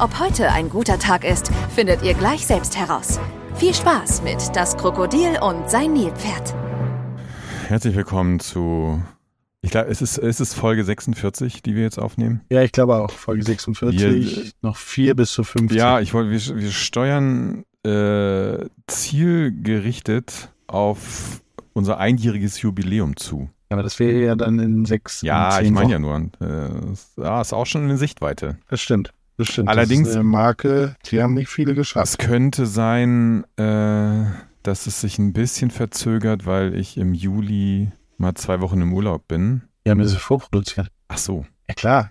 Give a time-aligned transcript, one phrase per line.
[0.00, 3.20] Ob heute ein guter Tag ist, findet ihr gleich selbst heraus.
[3.56, 6.54] Viel Spaß mit Das Krokodil und sein Nilpferd.
[7.68, 9.02] Herzlich willkommen zu
[9.60, 12.40] ich glaube, es ist, es ist Folge 46, die wir jetzt aufnehmen.
[12.50, 13.10] Ja, ich glaube auch.
[13.10, 15.76] Folge 46, wir, noch vier bis zu 50.
[15.76, 21.42] Ja, ich wollte, wir, wir steuern äh, zielgerichtet auf
[21.74, 23.50] unser einjähriges Jubiläum zu.
[23.68, 26.30] Aber das wäre ja dann in sechs Ja, ich meine ja nur.
[26.40, 26.70] Äh,
[27.22, 28.56] ja, ist auch schon eine Sichtweite.
[28.70, 29.12] Das stimmt.
[29.40, 29.70] Das stimmt.
[29.70, 30.02] Allerdings.
[30.02, 32.08] Das ist eine Marke, die haben nicht viele geschafft.
[32.08, 34.26] Es könnte sein, äh,
[34.62, 39.28] dass es sich ein bisschen verzögert, weil ich im Juli mal zwei Wochen im Urlaub
[39.28, 39.62] bin.
[39.86, 40.88] Ja, mir ist es vorproduziert.
[41.08, 41.46] Ach so.
[41.70, 42.10] Ja, klar.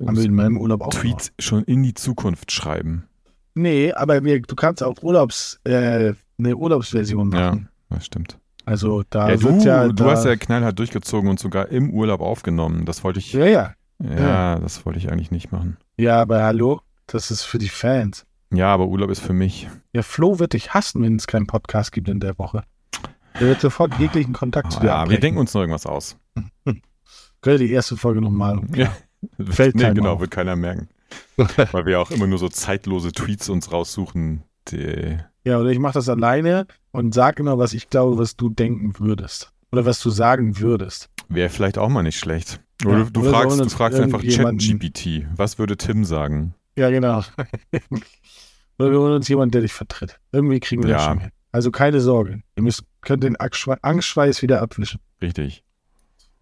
[0.00, 1.44] Haben wir in meinem Urlaub auch Tweets noch.
[1.44, 3.06] schon in die Zukunft schreiben.
[3.52, 7.68] Nee, aber wir, du kannst auch Urlaubs, äh, eine Urlaubsversion machen.
[7.90, 8.38] Ja, das stimmt.
[8.64, 12.22] Also da ja, du, ja, du da hast ja knallhart durchgezogen und sogar im Urlaub
[12.22, 12.86] aufgenommen.
[12.86, 13.34] Das wollte ich.
[13.34, 13.74] Ja, ja.
[14.02, 14.58] Ja, ja.
[14.58, 15.76] das wollte ich eigentlich nicht machen.
[15.96, 18.26] Ja, aber hallo, das ist für die Fans.
[18.52, 19.68] Ja, aber Urlaub ist für mich.
[19.92, 22.64] Ja, Flo wird dich hassen, wenn es keinen Podcast gibt in der Woche.
[23.34, 26.16] Er wird sofort jeglichen Kontakt oh, zu dir Ja, wir denken uns noch irgendwas aus.
[27.40, 28.60] Könnte die erste Folge nochmal.
[28.74, 28.92] Ja.
[29.50, 30.20] Fällt nee, genau, auf.
[30.20, 30.88] wird keiner merken.
[31.36, 34.42] Weil wir auch immer nur so zeitlose Tweets uns raussuchen.
[34.68, 38.48] Die ja, oder ich mache das alleine und sag immer, was ich glaube, was du
[38.48, 39.52] denken würdest.
[39.70, 41.08] Oder was du sagen würdest.
[41.28, 42.60] Wäre vielleicht auch mal nicht schlecht.
[42.84, 45.26] Oder ja, du, oder fragst, du fragst einfach ChatGPT.
[45.36, 46.54] Was würde Tim sagen?
[46.76, 47.18] Ja, genau.
[48.78, 50.18] oder wir holen uns jemanden, der dich vertritt.
[50.32, 50.96] Irgendwie kriegen wir ja.
[50.96, 51.30] das schon hin.
[51.52, 52.42] Also keine Sorge.
[52.56, 55.00] Ihr müsst, könnt den Angstschweiß wieder abwischen.
[55.20, 55.62] Richtig.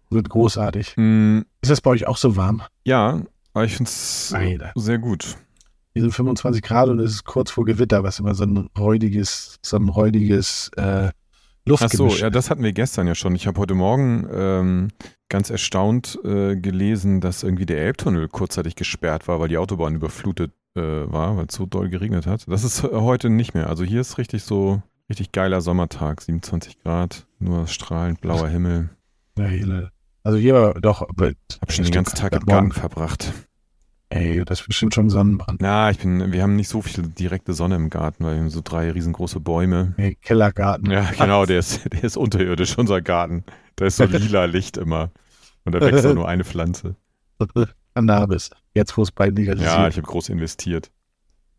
[0.09, 0.93] Wird großartig.
[0.95, 1.41] Mm.
[1.61, 2.63] Ist das bei euch auch so warm?
[2.85, 3.21] Ja,
[3.53, 4.33] aber ich finde es
[4.75, 5.37] sehr gut.
[5.93, 9.59] Hier sind 25 Grad und es ist kurz vor Gewitter, was immer so ein räudiges,
[9.61, 11.09] so ein räudiges äh,
[11.65, 13.35] Luftgemisch Ach so, ja, das hatten wir gestern ja schon.
[13.35, 14.87] Ich habe heute Morgen ähm,
[15.29, 20.51] ganz erstaunt äh, gelesen, dass irgendwie der Elbtunnel kurzzeitig gesperrt war, weil die Autobahn überflutet
[20.75, 22.45] äh, war, weil es so doll geregnet hat.
[22.47, 23.67] Das ist heute nicht mehr.
[23.67, 28.89] Also hier ist richtig so, richtig geiler Sommertag, 27 Grad, nur strahlend blauer Himmel.
[29.37, 29.89] Ja,
[30.23, 31.01] also hier war doch.
[31.01, 33.33] Hab schon den ganzen Tag im Garten verbracht.
[34.11, 35.61] Ey, das ist bestimmt schon Sonnenbrand.
[35.61, 38.49] Na, ich bin, wir haben nicht so viel direkte Sonne im Garten, weil wir haben
[38.49, 39.93] so drei riesengroße Bäume.
[39.95, 40.91] Hey, Kellergarten.
[40.91, 43.45] Ja, genau, der ist, der ist unterirdisch, unser Garten.
[43.77, 45.11] Da ist so lila Licht immer.
[45.63, 46.97] Und da wächst auch nur eine Pflanze.
[47.95, 48.49] Cannabis.
[48.73, 49.71] Jetzt, wo es bald legalisiert.
[49.71, 50.91] Ja, ich habe groß investiert.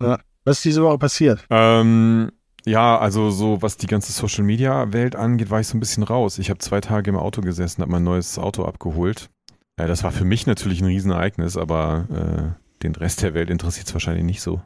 [0.00, 0.18] Ja.
[0.44, 1.46] Was ist diese Woche passiert?
[1.48, 2.32] Ähm,
[2.66, 6.38] ja, also so, was die ganze Social-Media-Welt angeht, war ich so ein bisschen raus.
[6.38, 9.30] Ich habe zwei Tage im Auto gesessen, habe mein neues Auto abgeholt.
[9.78, 13.86] Ja, das war für mich natürlich ein Riesenereignis, aber äh, den Rest der Welt interessiert
[13.86, 14.60] es wahrscheinlich nicht so.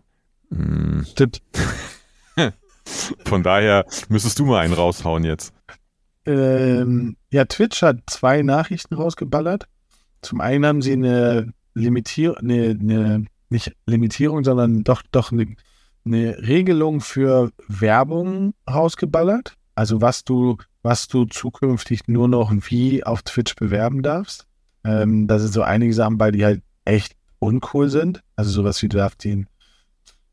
[0.50, 1.02] Mm.
[1.10, 1.42] Stimmt.
[3.24, 5.52] Von daher müsstest du mal einen raushauen jetzt.
[6.24, 9.68] Ähm, ja, Twitch hat zwei Nachrichten rausgeballert.
[10.22, 15.54] Zum einen haben sie eine Limitierung, eine, eine, nicht Limitierung, sondern doch, doch eine,
[16.04, 19.54] eine Regelung für Werbung rausgeballert.
[19.74, 24.46] Also was du, was du zukünftig nur noch wie auf Twitch bewerben darfst.
[24.86, 28.22] Ähm, da sind so einige Sachen bei, die halt echt uncool sind.
[28.36, 29.48] Also sowas wie darf den,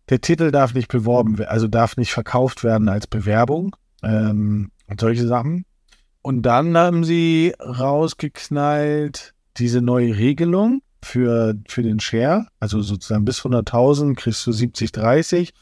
[0.10, 5.02] der Titel darf nicht beworben werden, also darf nicht verkauft werden als Bewerbung ähm, und
[5.02, 5.66] solche Sachen.
[6.22, 12.48] Und dann haben sie rausgeknallt diese neue Regelung für, für den Share.
[12.60, 15.54] Also sozusagen bis 100.000 kriegst du 70, 30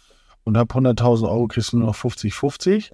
[0.44, 2.91] und ab 100.000 Euro kriegst du nur noch 50, 50,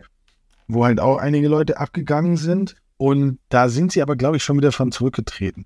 [0.67, 2.75] wo halt auch einige Leute abgegangen sind.
[2.97, 5.65] Und da sind sie aber, glaube ich, schon wieder von zurückgetreten.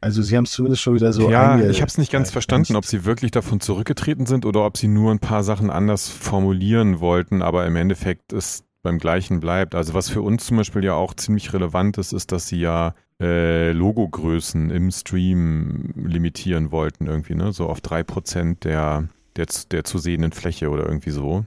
[0.00, 1.28] Also sie haben es zumindest schon wieder so.
[1.28, 4.76] Ja, ich habe es nicht ganz verstanden, ob sie wirklich davon zurückgetreten sind oder ob
[4.76, 9.74] sie nur ein paar Sachen anders formulieren wollten, aber im Endeffekt es beim gleichen bleibt.
[9.74, 12.94] Also was für uns zum Beispiel ja auch ziemlich relevant ist, ist, dass sie ja
[13.20, 17.52] äh, Logogrößen im Stream limitieren wollten irgendwie, ne?
[17.52, 21.44] So auf drei Prozent der, der, der zu sehenden Fläche oder irgendwie so.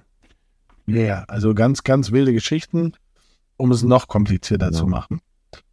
[0.87, 2.93] Ja, yeah, also ganz, ganz wilde Geschichten,
[3.55, 4.71] um es noch komplizierter ja.
[4.71, 5.21] zu machen.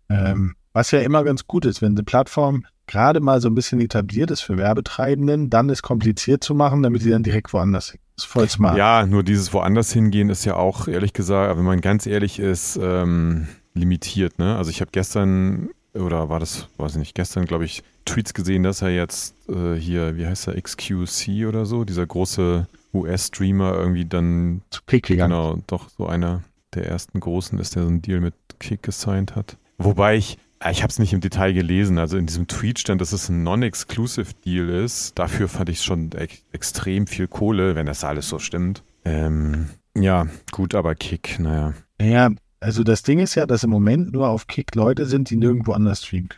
[0.08, 3.80] Ähm, was ja immer ganz gut ist, wenn eine Plattform gerade mal so ein bisschen
[3.80, 8.00] etabliert ist für Werbetreibenden, dann ist kompliziert zu machen, damit die dann direkt woanders hin.
[8.16, 8.76] Das ist voll smart.
[8.76, 12.78] Ja, nur dieses woanders hingehen ist ja auch, ehrlich gesagt, wenn man ganz ehrlich ist,
[12.82, 14.40] ähm, limitiert.
[14.40, 14.56] Ne?
[14.56, 18.64] Also ich habe gestern, oder war das, weiß ich nicht, gestern, glaube ich, Tweets gesehen,
[18.64, 24.06] dass er jetzt äh, hier, wie heißt er, XQC oder so, dieser große US-Streamer irgendwie
[24.06, 25.30] dann zu Kick gegangen.
[25.30, 26.42] Genau, doch so einer
[26.74, 29.56] der ersten großen ist, der so einen Deal mit Kick gesigned hat.
[29.78, 30.38] Wobei ich,
[30.70, 33.42] ich habe es nicht im Detail gelesen, also in diesem Tweet stand, dass es ein
[33.42, 35.18] Non-Exclusive Deal ist.
[35.18, 38.82] Dafür fand ich schon ex extrem viel Kohle, wenn das alles so stimmt.
[39.04, 41.74] Ähm, ja, gut, aber Kick, naja.
[41.98, 45.36] Naja, also das Ding ist ja, dass im Moment nur auf Kick Leute sind, die
[45.36, 46.30] nirgendwo anders streamen.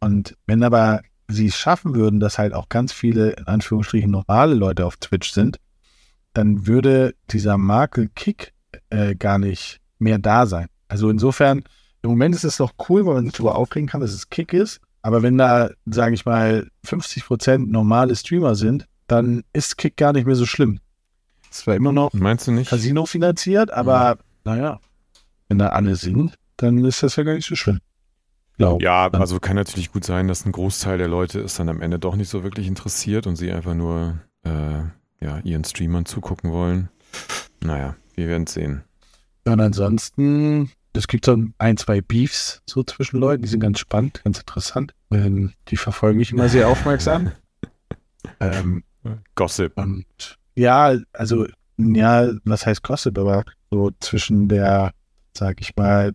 [0.00, 4.54] Und wenn aber sie es schaffen würden, dass halt auch ganz viele, in Anführungsstrichen, normale
[4.54, 5.58] Leute auf Twitch sind,
[6.34, 8.52] dann würde dieser Makel Kick
[8.90, 10.68] äh, gar nicht mehr da sein.
[10.88, 11.64] Also insofern,
[12.06, 14.52] im Moment ist es doch cool, weil man sich darüber aufregen kann, dass es Kick
[14.52, 14.80] ist.
[15.02, 20.26] Aber wenn da, sage ich mal, 50% normale Streamer sind, dann ist Kick gar nicht
[20.26, 20.80] mehr so schlimm.
[21.50, 22.70] Es war immer noch Meinst du nicht?
[22.70, 24.80] Casino finanziert, aber naja,
[25.48, 27.80] wenn da alle sind, dann ist das ja gar nicht so schlimm.
[28.58, 28.82] Glaub.
[28.82, 31.98] Ja, also kann natürlich gut sein, dass ein Großteil der Leute ist dann am Ende
[31.98, 34.80] doch nicht so wirklich interessiert und sie einfach nur äh,
[35.20, 36.88] ja, ihren Streamern zugucken wollen.
[37.62, 38.82] Naja, wir werden es sehen.
[39.46, 43.78] Ja, und ansonsten, es gibt so ein, zwei Beefs so zwischen Leuten, die sind ganz
[43.78, 44.94] spannend, ganz interessant.
[45.10, 47.32] Ähm, die verfolge ich immer sehr aufmerksam.
[48.40, 48.82] ähm,
[49.34, 49.76] Gossip.
[49.76, 50.06] Und
[50.54, 51.46] ja, also,
[51.76, 54.92] ja, was heißt Gossip, aber so zwischen der,
[55.36, 56.12] sag ich mal,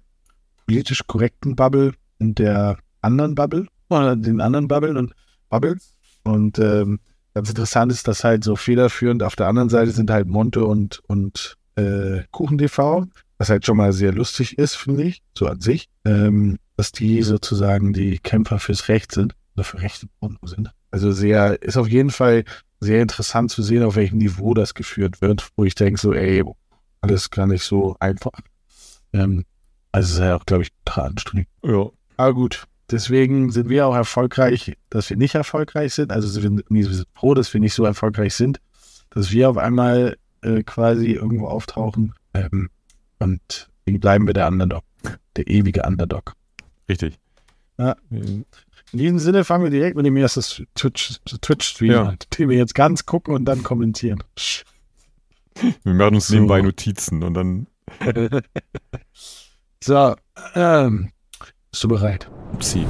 [0.65, 5.13] politisch korrekten Bubble und der anderen Bubble, oder den anderen Bubblen und
[5.49, 5.95] Bubbles.
[6.23, 6.99] Und ähm,
[7.33, 11.01] ganz interessant ist, dass halt so federführend auf der anderen Seite sind halt Monte und,
[11.07, 13.05] und äh, KuchenTV,
[13.41, 17.23] was halt schon mal sehr lustig ist, finde ich, so an sich, ähm, dass die
[17.23, 20.05] sozusagen die Kämpfer fürs Recht sind oder für Rechte
[20.43, 20.69] sind.
[20.91, 22.43] Also sehr, ist auf jeden Fall
[22.79, 26.43] sehr interessant zu sehen, auf welchem Niveau das geführt wird, wo ich denke so, ey,
[27.01, 28.29] alles gar nicht so einfach.
[29.11, 29.43] Ähm,
[29.91, 31.47] also es ist ja auch, glaube ich, total anstrengend.
[31.63, 31.89] Ja.
[32.17, 36.11] Aber gut, deswegen sind wir auch erfolgreich, dass wir nicht erfolgreich sind.
[36.11, 38.61] Also wir sind froh, dass wir nicht so erfolgreich sind,
[39.09, 42.13] dass wir auf einmal äh, quasi irgendwo auftauchen.
[42.35, 42.69] Ähm,
[43.21, 44.83] und bleiben wir der Underdog,
[45.35, 46.33] der ewige Underdog.
[46.89, 47.19] Richtig.
[47.77, 47.95] Ja.
[48.09, 48.45] In
[48.91, 52.03] diesem Sinne fangen wir direkt mit dem ersten Twitch-Stream Twitch ja.
[52.03, 54.23] an, den wir jetzt ganz gucken und dann kommentieren.
[55.83, 56.35] Wir machen uns so.
[56.35, 57.67] nebenbei Notizen und dann.
[59.83, 60.15] so,
[60.55, 61.11] ähm,
[61.71, 62.29] bist du bereit?
[62.59, 62.85] Sie.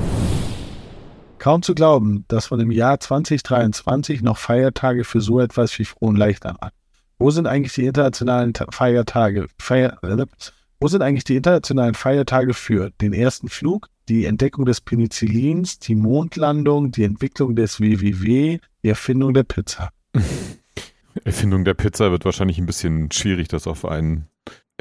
[1.39, 6.15] Kaum zu glauben, dass man im Jahr 2023 noch Feiertage für so etwas wie Frohen
[6.15, 6.73] Leichtern hat.
[7.21, 9.45] Wo sind eigentlich die internationalen Feiertage?
[9.59, 9.99] Feier,
[10.79, 15.93] wo sind eigentlich die internationalen Feiertage für den ersten Flug, die Entdeckung des Penicillins, die
[15.93, 19.91] Mondlandung, die Entwicklung des WWW, die Erfindung der Pizza?
[21.23, 24.25] Erfindung der Pizza wird wahrscheinlich ein bisschen schwierig, das auf ein,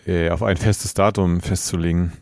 [0.06, 2.12] äh, auf ein festes Datum festzulegen.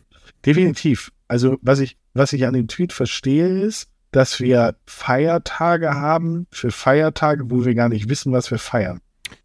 [0.45, 1.13] Definitiv.
[1.29, 6.71] Also was ich, was ich an dem Tweet verstehe, ist, dass wir Feiertage haben für
[6.71, 8.99] Feiertage, wo wir gar nicht wissen, was wir feiern.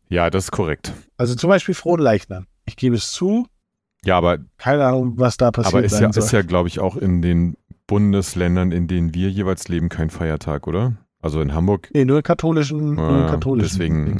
[0.08, 0.92] Ja, das ist korrekt.
[1.16, 2.46] Also zum Beispiel Frohnleichnam.
[2.66, 3.46] Ich gebe es zu.
[4.04, 4.38] Ja, aber.
[4.58, 5.74] Keine Ahnung, was da passiert.
[5.74, 7.56] Aber ist ja, ist ja, glaube ich, auch in den
[7.86, 10.96] Bundesländern, in denen wir jeweils leben, kein Feiertag, oder?
[11.20, 11.88] Also in Hamburg.
[11.94, 12.98] Nee, nur katholischen.
[12.98, 14.18] Ja, nur katholischen deswegen.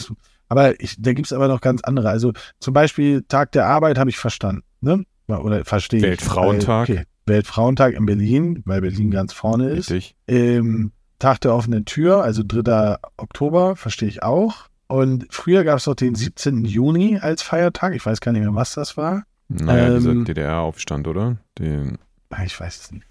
[0.48, 2.08] Aber ich, da gibt es aber noch ganz andere.
[2.08, 4.62] Also zum Beispiel Tag der Arbeit habe ich verstanden.
[4.80, 5.04] Ne?
[5.28, 6.04] Oder verstehe ich.
[6.04, 6.88] Weltfrauentag.
[6.88, 7.02] Okay.
[7.26, 9.90] Weltfrauentag in Berlin, weil Berlin ganz vorne ist.
[9.90, 10.14] Richtig.
[10.28, 12.96] Ähm, Tag der offenen Tür, also 3.
[13.16, 14.68] Oktober, verstehe ich auch.
[14.86, 16.64] Und früher gab es noch den 17.
[16.64, 17.94] Juni als Feiertag.
[17.94, 19.24] Ich weiß gar nicht mehr, was das war.
[19.48, 21.36] Naja, ähm, dieser DDR-Aufstand, oder?
[21.58, 21.98] Den
[22.30, 23.06] ah, ich weiß es nicht.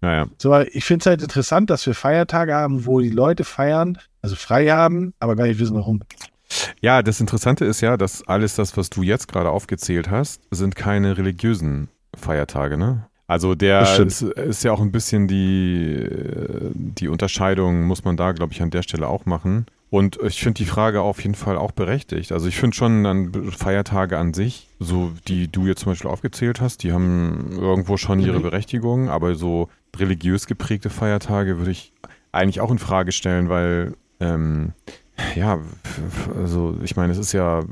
[0.00, 0.26] Naja.
[0.38, 4.34] So, ich finde es halt interessant, dass wir Feiertage haben, wo die Leute feiern, also
[4.34, 6.00] frei haben, aber gar nicht wissen, warum.
[6.80, 10.76] Ja, das Interessante ist ja, dass alles das, was du jetzt gerade aufgezählt hast, sind
[10.76, 13.06] keine religiösen Feiertage, ne?
[13.26, 16.06] Also der ist, ist, ja auch ein bisschen die,
[16.74, 19.64] die Unterscheidung, muss man da, glaube ich, an der Stelle auch machen.
[19.92, 22.32] Und ich finde die Frage auf jeden Fall auch berechtigt.
[22.32, 26.62] Also ich finde schon an Feiertage an sich, so die du jetzt zum Beispiel aufgezählt
[26.62, 28.42] hast, die haben irgendwo schon ihre mhm.
[28.44, 31.92] Berechtigung, aber so religiös geprägte Feiertage würde ich
[32.32, 34.72] eigentlich auch in Frage stellen, weil ähm,
[35.36, 35.58] ja,
[36.38, 37.62] also ich meine, es ist ja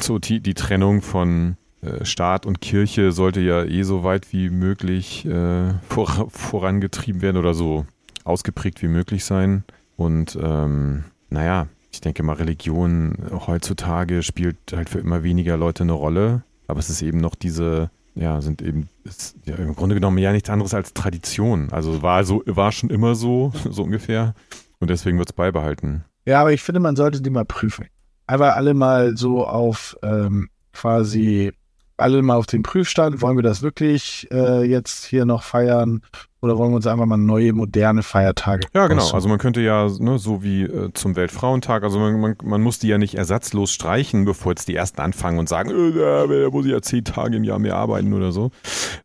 [0.00, 4.50] so die, die Trennung von äh, Staat und Kirche sollte ja eh so weit wie
[4.50, 7.86] möglich äh, vor, vorangetrieben werden oder so
[8.24, 9.62] ausgeprägt wie möglich sein.
[9.96, 13.14] Und ähm, naja, ich denke mal, Religion
[13.46, 16.42] heutzutage spielt halt für immer weniger Leute eine Rolle.
[16.66, 20.32] Aber es ist eben noch diese, ja, sind eben, ist ja im Grunde genommen ja
[20.32, 21.70] nichts anderes als Tradition.
[21.72, 24.34] Also war so, war schon immer so, so ungefähr.
[24.80, 26.04] Und deswegen wird es beibehalten.
[26.24, 27.86] Ja, aber ich finde, man sollte die mal prüfen.
[28.26, 31.52] Einfach alle mal so auf ähm, quasi
[31.96, 33.22] alle mal auf den Prüfstand.
[33.22, 36.02] Wollen wir das wirklich äh, jetzt hier noch feiern?
[36.40, 39.00] Oder wollen wir uns einfach mal neue, moderne Feiertage Ja, genau.
[39.02, 39.14] aussuchen?
[39.16, 42.78] Also man könnte ja, ne, so wie äh, zum Weltfrauentag, also man, man, man muss
[42.78, 46.64] die ja nicht ersatzlos streichen, bevor jetzt die ersten anfangen und sagen, äh, da muss
[46.66, 48.50] ich ja zehn Tage im Jahr mehr arbeiten oder so.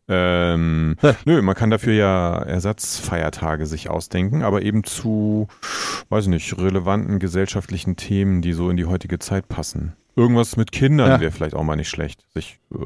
[0.08, 5.48] Ähm, nö, man kann dafür ja Ersatzfeiertage sich ausdenken, aber eben zu,
[6.10, 9.94] weiß nicht, relevanten gesellschaftlichen Themen, die so in die heutige Zeit passen.
[10.16, 11.20] Irgendwas mit Kindern Ja.
[11.20, 12.76] wäre vielleicht auch mal nicht schlecht, sich äh,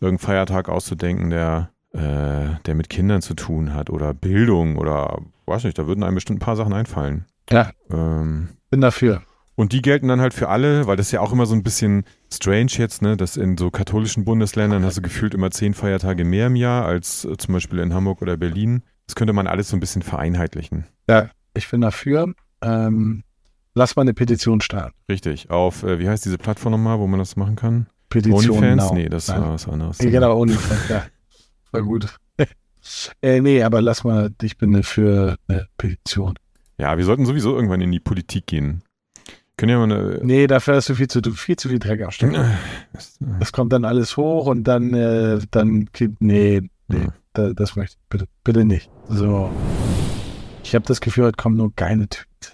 [0.00, 5.64] irgendeinen Feiertag auszudenken, der äh, der mit Kindern zu tun hat oder Bildung oder weiß
[5.64, 7.24] nicht, da würden einem bestimmt ein paar Sachen einfallen.
[7.50, 7.70] Ja.
[7.90, 9.22] Ähm, Bin dafür.
[9.54, 11.62] und die gelten dann halt für alle, weil das ist ja auch immer so ein
[11.62, 16.24] bisschen strange jetzt, ne, dass in so katholischen Bundesländern hast du gefühlt immer zehn Feiertage
[16.24, 18.82] mehr im Jahr als äh, zum Beispiel in Hamburg oder Berlin.
[19.06, 20.84] Das könnte man alles so ein bisschen vereinheitlichen.
[21.08, 22.34] Ja, ich bin dafür.
[22.60, 23.22] Ähm,
[23.74, 24.94] lass mal eine Petition starten.
[25.08, 25.48] Richtig.
[25.48, 27.86] Auf, äh, wie heißt diese Plattform nochmal, wo man das machen kann?
[28.10, 28.82] Petition OnlyFans?
[28.82, 28.94] now.
[28.94, 29.40] Nee, das Nein.
[29.40, 29.98] war was anderes.
[30.00, 31.06] Ja, genau, OnlyFans, ja.
[31.70, 32.06] Voll gut.
[33.22, 36.34] äh, nee, aber lass mal, ich bin für eine Petition.
[36.78, 38.82] Ja, wir sollten sowieso irgendwann in die Politik gehen.
[39.56, 40.20] Können ja mal eine.
[40.22, 42.10] Nee, dafür hast du viel zu viel zu viel Dreck am.
[43.40, 45.88] Das- kommt dann alles hoch und dann, äh, dann
[46.20, 47.14] nee, nee, Ja.
[47.32, 48.88] da, das möchte ich bitte, bitte nicht.
[49.08, 49.50] So.
[50.62, 52.52] Ich habe das Gefühl, heute kommen nur geile Tweets.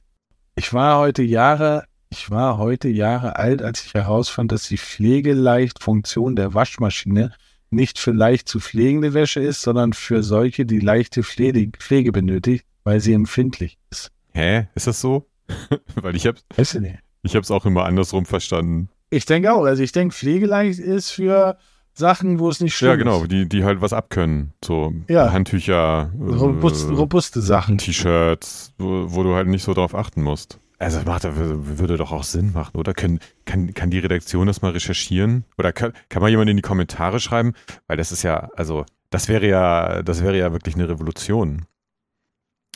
[0.55, 6.37] Ich war heute Jahre, ich war heute Jahre alt, als ich herausfand, dass die Pflegeleichtfunktion
[6.37, 7.33] der Waschmaschine
[7.75, 12.65] nicht für leicht zu pflegende Wäsche ist, sondern für solche, die leichte Pflege, Pflege benötigt,
[12.85, 14.11] weil sie empfindlich ist.
[14.33, 14.69] Hä?
[14.75, 15.27] Ist das so?
[15.95, 18.89] Weil ich hab's, Weißt du ich auch immer andersrum verstanden.
[19.11, 19.65] Ich denke auch.
[19.65, 21.57] Also ich denke, pflegeleicht ist für
[21.93, 23.31] Sachen, wo es nicht schlimm Ja, genau, ist.
[23.33, 24.53] die, die halt was abkönnen.
[24.65, 25.33] So Ja.
[25.33, 27.79] Handtücher, äh, Robust, robuste Sachen.
[27.79, 30.59] T-Shirts, wo, wo du halt nicht so drauf achten musst.
[30.79, 32.95] Also macht, würde doch auch Sinn machen, oder?
[32.95, 35.45] Können, kann, kann die Redaktion das mal recherchieren?
[35.57, 37.55] Oder kann, kann mal jemand in die Kommentare schreiben?
[37.87, 41.67] Weil das ist ja, also, das wäre ja, das wäre ja wirklich eine Revolution.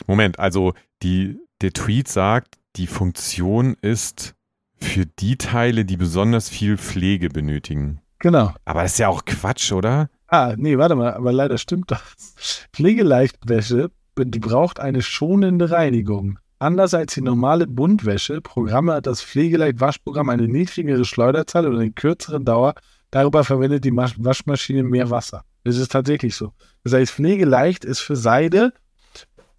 [0.06, 4.34] Moment, also die, der Tweet sagt, die Funktion ist
[4.80, 8.00] für die Teile, die besonders viel Pflege benötigen.
[8.20, 8.52] Genau.
[8.64, 10.08] Aber das ist ja auch Quatsch, oder?
[10.28, 12.66] Ah, nee, warte mal, aber leider stimmt das.
[12.72, 16.38] Pflegeleichtwäsche, die braucht eine schonende Reinigung.
[16.60, 22.40] Anders als die normale Buntwäsche, Programme hat das Pflegeleicht-Waschprogramm eine niedrigere Schleuderzahl und eine kürzere
[22.40, 22.74] Dauer.
[23.10, 25.44] Darüber verwendet die Masch Waschmaschine mehr Wasser.
[25.64, 26.52] Das ist tatsächlich so.
[26.84, 28.72] Das heißt, Pflegeleicht ist für Seide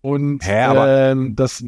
[0.01, 1.63] und Hä, aber- ähm, das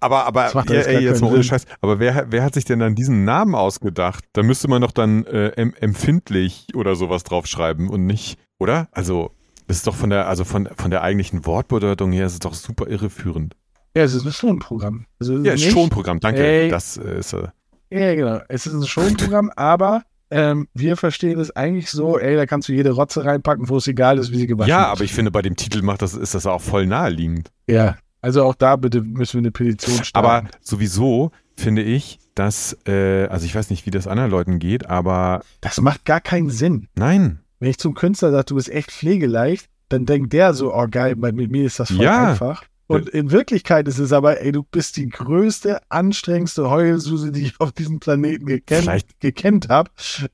[0.00, 1.42] Aber, aber, Das ja, ey, jetzt mal ohne.
[1.42, 1.64] Scheiß.
[1.80, 4.24] Aber wer, wer hat sich denn dann diesen Namen ausgedacht?
[4.32, 8.86] Da müsste man doch dann äh, em empfindlich oder sowas draufschreiben und nicht, oder?
[8.92, 9.32] Also,
[9.66, 12.54] das ist doch von der, also von, von der eigentlichen Wortbedeutung her, ist es doch
[12.54, 13.56] super irreführend.
[13.96, 15.06] Ja, es ist ein Schonprogramm.
[15.20, 16.44] Also Ja, nicht- Schonprogramm, danke.
[16.44, 16.68] Ey.
[16.70, 17.48] Das äh, ist, äh,
[17.90, 18.40] Ja, genau.
[18.48, 22.72] Es ist ein Schonprogramm, aber ähm, wir verstehen es eigentlich so, ey, da kannst du
[22.72, 24.88] jede Rotze reinpacken, wo es egal ist, wie sie gewaschen ja, ist.
[24.92, 27.50] aber ich finde, bei dem Titel macht das, ist das auch voll naheliegend.
[27.66, 30.26] Ja, also auch da bitte müssen wir eine Petition starten.
[30.28, 34.88] Aber sowieso finde ich, dass, äh, also ich weiß nicht, wie das anderen Leuten geht,
[34.90, 36.88] aber das macht gar keinen Sinn.
[36.94, 37.40] nein.
[37.60, 41.16] Wenn ich zum Künstler sage, du bist echt pflegeleicht, dann denkt der so, oh geil,
[41.16, 42.28] bei- mit mir ist das voll Ja.
[42.30, 42.62] einfach.
[42.88, 47.60] Und in Wirklichkeit ist es aber, ey, du bist die größte, anstrengendste Heulsuse, die ich
[47.60, 49.90] auf diesem Planeten gekennt, gekennt habe.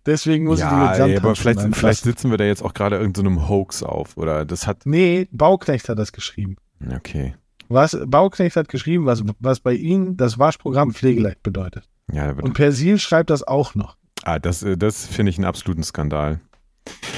[0.06, 2.62] Deswegen muss ich die mit Ja, ey, Sand aber vielleicht, vielleicht sitzen wir da jetzt
[2.62, 6.56] auch gerade irgendeinem Hoax auf oder das hat, Nee, Bauknecht hat das geschrieben.
[6.94, 7.34] okay.
[7.68, 11.88] Was Bauknecht hat geschrieben, was, was bei Ihnen das Waschprogramm Pflegeleicht bedeutet.
[12.12, 13.96] Ja, Und Persil schreibt das auch noch.
[14.22, 16.40] Ah, das, äh, das finde ich einen absoluten Skandal.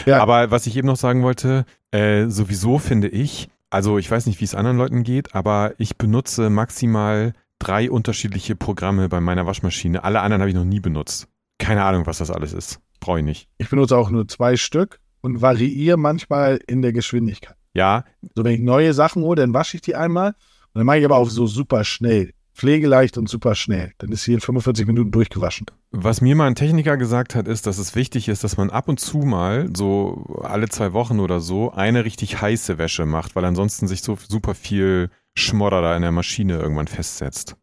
[0.06, 0.22] Ja.
[0.22, 4.40] Aber was ich eben noch sagen wollte, äh, sowieso finde ich, also ich weiß nicht,
[4.40, 10.02] wie es anderen Leuten geht, aber ich benutze maximal drei unterschiedliche Programme bei meiner Waschmaschine.
[10.02, 11.28] Alle anderen habe ich noch nie benutzt.
[11.58, 12.80] Keine Ahnung, was das alles ist.
[13.00, 13.50] Brauche ich nicht.
[13.58, 17.54] Ich benutze auch nur zwei Stück und variiere manchmal in der Geschwindigkeit.
[17.74, 21.00] Ja, So, wenn ich neue Sachen hole, dann wasche ich die einmal und dann mache
[21.00, 22.32] ich aber auch so super schnell.
[22.54, 23.92] Pflegeleicht und super schnell.
[23.98, 25.66] Dann ist sie in 45 Minuten durchgewaschen.
[25.98, 28.88] Was mir mal ein Techniker gesagt hat, ist, dass es wichtig ist, dass man ab
[28.88, 33.44] und zu mal, so alle zwei Wochen oder so, eine richtig heiße Wäsche macht, weil
[33.44, 37.56] ansonsten sich so super viel Schmodder da in der Maschine irgendwann festsetzt.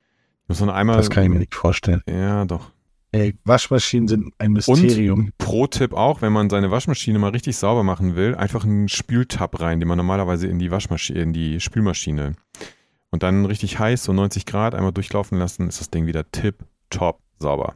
[0.47, 0.97] Muss man einmal.
[0.97, 2.01] Das kann ich mir nicht vorstellen.
[2.07, 2.71] Ja, doch.
[3.11, 5.29] Ey, Waschmaschinen sind ein Mysterium.
[5.37, 9.79] Pro-Tipp auch, wenn man seine Waschmaschine mal richtig sauber machen will, einfach einen Spültab rein,
[9.79, 12.33] den man normalerweise in die Waschmaschine, in die Spülmaschine.
[13.11, 16.65] Und dann richtig heiß, so 90 Grad, einmal durchlaufen lassen, ist das Ding wieder tip,
[16.89, 17.75] top, sauber.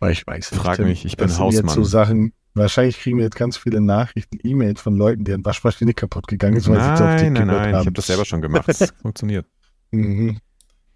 [0.00, 1.84] Weil ich weiß nicht, Frag mich, ich bin das sind Jetzt so Hausmann.
[1.84, 6.56] Sachen, wahrscheinlich kriegen wir jetzt ganz viele Nachrichten, E-Mails von Leuten, deren Waschmaschine kaputt gegangen
[6.56, 7.70] ist, weil sie zu oft Nein, nein, nein, haben.
[7.70, 8.68] ich habe das selber schon gemacht.
[8.68, 9.46] Es funktioniert.
[9.90, 10.38] Mhm.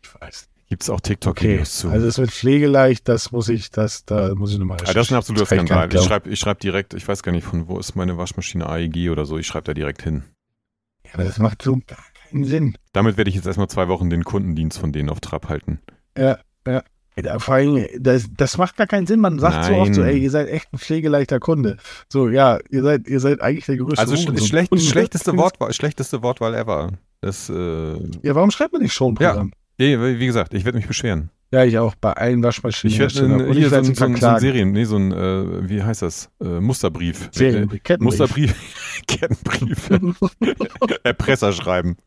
[0.03, 0.49] Ich weiß.
[0.69, 1.91] Gibt es auch Okay, TikTok-Videos zu.
[1.91, 5.13] also das mit Pflegeleicht, das muss ich, das, da muss ich nochmal Ah, das ist
[5.13, 5.85] ein absoluter ich Skandal.
[5.85, 6.07] Ich glauben.
[6.09, 9.27] schreibe ich schreib direkt, ich weiß gar nicht, von wo ist meine Waschmaschine AEG oder
[9.27, 10.23] so, ich schreibe da direkt hin.
[11.05, 11.99] Ja, aber das macht so gar
[12.31, 12.79] keinen Sinn.
[12.95, 15.81] Damit werde ich jetzt erstmal zwei Wochen den Kundendienst von denen auf Trab halten.
[16.17, 16.83] Ja, ja.
[17.23, 19.21] Ja, Vor allem, das, das macht gar keinen Sinn.
[19.21, 20.11] Man sagt so oft so, Nein.
[20.13, 21.77] ey, ihr seid echt ein pflegeleichter Kunde.
[22.09, 24.47] So, ja, ihr seid, ihr seid eigentlich der größte Also Hurensohn.
[24.47, 26.93] schlecht, Und- schlechteste, Wortwahl, schlechteste Wortwahl ever.
[27.21, 27.93] Das, äh,
[28.23, 29.53] Ja, warum schreibt man nicht schon Programm?
[29.79, 31.31] nee, wie gesagt, ich werde mich beschweren.
[31.53, 31.65] Ja.
[31.65, 31.95] ich auch.
[31.97, 32.95] Bei allen Waschmaschinen.
[32.95, 34.41] Ich werde hier so, werd ein- so, ein- so ein.
[34.41, 36.31] Serien, nee, so ein, äh, wie heißt das?
[36.43, 37.29] Äh, Musterbrief.
[37.31, 38.01] Serien, Äh, Kettenbrief.
[38.19, 38.55] Musterbrief,
[39.07, 39.91] Kettenbrief,
[41.05, 41.99] Erpresser schreiben.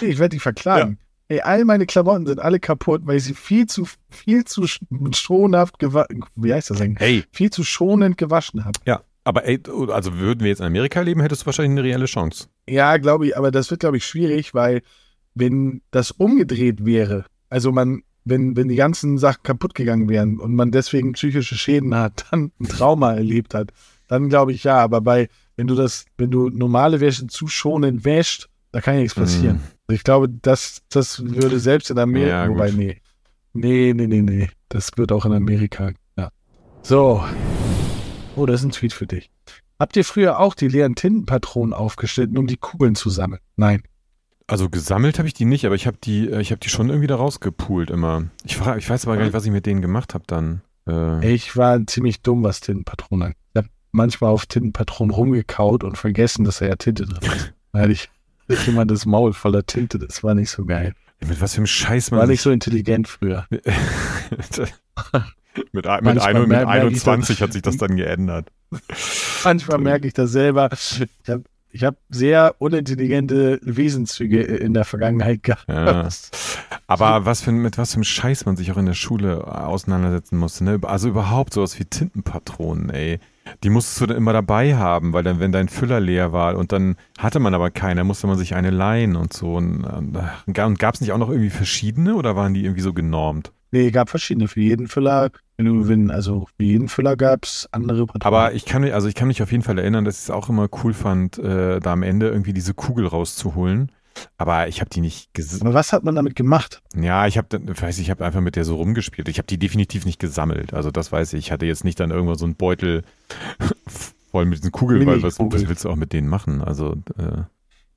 [0.00, 0.98] Ich werde die verklagen.
[1.34, 4.78] Ey, all meine Klamotten sind alle kaputt, weil ich sie viel zu, viel zu sch-
[5.16, 7.00] schonhaft gewaschen, wie heißt das eigentlich?
[7.00, 8.78] Hey, Viel zu schonend gewaschen habe.
[8.86, 12.04] ja, aber ey, also würden wir jetzt in Amerika leben, hättest du wahrscheinlich eine reelle
[12.06, 12.46] Chance.
[12.68, 14.82] Ja, glaube ich, aber das wird, glaube ich, schwierig, weil
[15.34, 20.54] wenn das umgedreht wäre, also man, wenn, wenn die ganzen Sachen kaputt gegangen wären und
[20.54, 23.72] man deswegen psychische Schäden hat, dann ein Trauma erlebt hat,
[24.06, 28.04] dann glaube ich ja, aber bei, wenn du das, wenn du normale Wäsche zu schonend
[28.04, 29.60] wäscht, da kann ja nichts passieren.
[29.88, 33.00] Ich glaube, das, das würde selbst in Amerika, Ja, wobei, nee.
[33.52, 34.48] Nee, nee, nee, nee.
[34.68, 36.30] Das wird auch in Amerika, ja.
[36.82, 37.22] So.
[38.36, 39.30] Oh, das ist ein Tweet für dich.
[39.78, 43.40] Habt ihr früher auch die leeren Tintenpatronen aufgeschnitten, um die Kugeln zu sammeln?
[43.56, 43.82] Nein.
[44.46, 46.88] Also gesammelt habe ich die nicht, aber ich habe die, äh, ich habe die schon
[46.88, 48.24] irgendwie da rausgepult immer.
[48.44, 50.62] Ich, frage, ich weiß aber gar nicht, was ich mit denen gemacht habe dann.
[50.88, 53.38] Äh, Ich war ziemlich dumm, was Tintenpatronen angeht.
[53.54, 57.54] Ich habe manchmal auf Tintenpatronen rumgekaut und vergessen, dass da ja Tinte drin ist.
[57.72, 58.08] Da hatte ich,
[58.48, 59.98] hatte ich immer das Maul voller Tinte.
[59.98, 60.94] Das war nicht so geil.
[61.20, 63.46] mit was für einem Scheiß man War sich nicht so intelligent früher.
[63.50, 63.62] mit,
[65.72, 68.48] mit, ein, mit merke ich 21 das- hat sich das dann geändert.
[69.44, 70.70] Manchmal merke ich das selber.
[70.72, 75.68] Ich habe ich hab sehr unintelligente Wesenszüge in der Vergangenheit gehabt.
[75.68, 76.08] Ja.
[76.86, 80.36] Aber was für, mit was für einem Scheiß man sich auch in der Schule auseinandersetzen
[80.38, 80.62] musste.
[80.64, 80.78] Ne?
[80.82, 83.18] Also überhaupt sowas wie Tintenpatronen, ey.
[83.62, 86.72] Die musstest du dann immer dabei haben, weil dann, wenn dein Füller leer war und
[86.72, 89.54] dann hatte man aber keine, musste man sich eine leihen und so.
[89.54, 92.92] Und, äh, und gab es nicht auch noch irgendwie verschiedene oder waren die irgendwie so
[92.92, 93.52] genormt?
[93.70, 94.46] Nee, gab verschiedene.
[94.46, 98.22] Für jeden Füller, wenn du, wenn, also für jeden Füller gab es andere Patronen.
[98.22, 100.30] Aber ich kann mich, also ich kann mich auf jeden Fall erinnern, dass ich es
[100.30, 103.90] auch immer cool fand, äh, da am Ende irgendwie diese Kugel rauszuholen.
[104.36, 106.82] Aber ich habe die nicht ges Aber was hat man damit gemacht?
[106.94, 109.28] Ja, ich habe, weiß ich, habe einfach mit der so rumgespielt.
[109.28, 110.72] Ich habe die definitiv nicht gesammelt.
[110.74, 111.46] Also das weiß ich.
[111.46, 113.02] Ich hatte jetzt nicht dann irgendwann so einen Beutel
[114.30, 116.62] voll mit diesen Kugeln, weil was, was willst du auch mit denen machen?
[116.62, 117.42] Also, äh,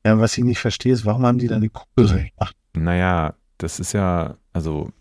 [0.05, 2.55] Ja, was ich nicht verstehe, ist, warum haben die da eine Kugel reingemacht?
[2.73, 4.91] naja, das ist ja, also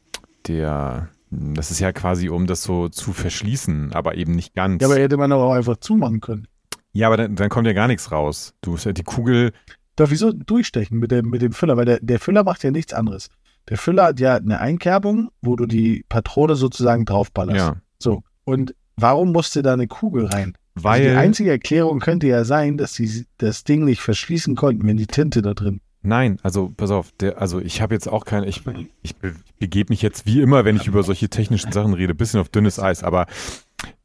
[0.47, 4.81] der, das ist ja quasi, um das so zu verschließen, aber eben nicht ganz.
[4.81, 6.47] Ja, aber hätte man aber auch einfach zumachen können.
[6.93, 8.55] Ja, aber dann, dann kommt ja gar nichts raus.
[8.63, 9.53] Du hast ja die Kugel,
[9.97, 11.77] Doch, wieso durchstechen mit dem, mit dem Füller?
[11.77, 13.29] Weil der, der Füller macht ja nichts anderes.
[13.69, 17.59] Der Füller hat ja eine Einkerbung, wo du die Patrone sozusagen draufballerst.
[17.59, 18.23] ja, So.
[18.45, 20.55] Und warum musste da eine Kugel rein?
[20.75, 21.01] weil.
[21.01, 24.99] Also die einzige Erklärung könnte ja sein, dass sie das Ding nicht verschließen konnten, wenn
[24.99, 25.81] die Tinte da drin.
[26.03, 28.63] Nein, also pass auf, der, also ich habe jetzt auch keine, ich,
[29.03, 32.39] ich be- begebe mich jetzt wie immer, wenn ich über solche technischen Sachen rede, bisschen
[32.41, 33.27] auf dünnes Eis, aber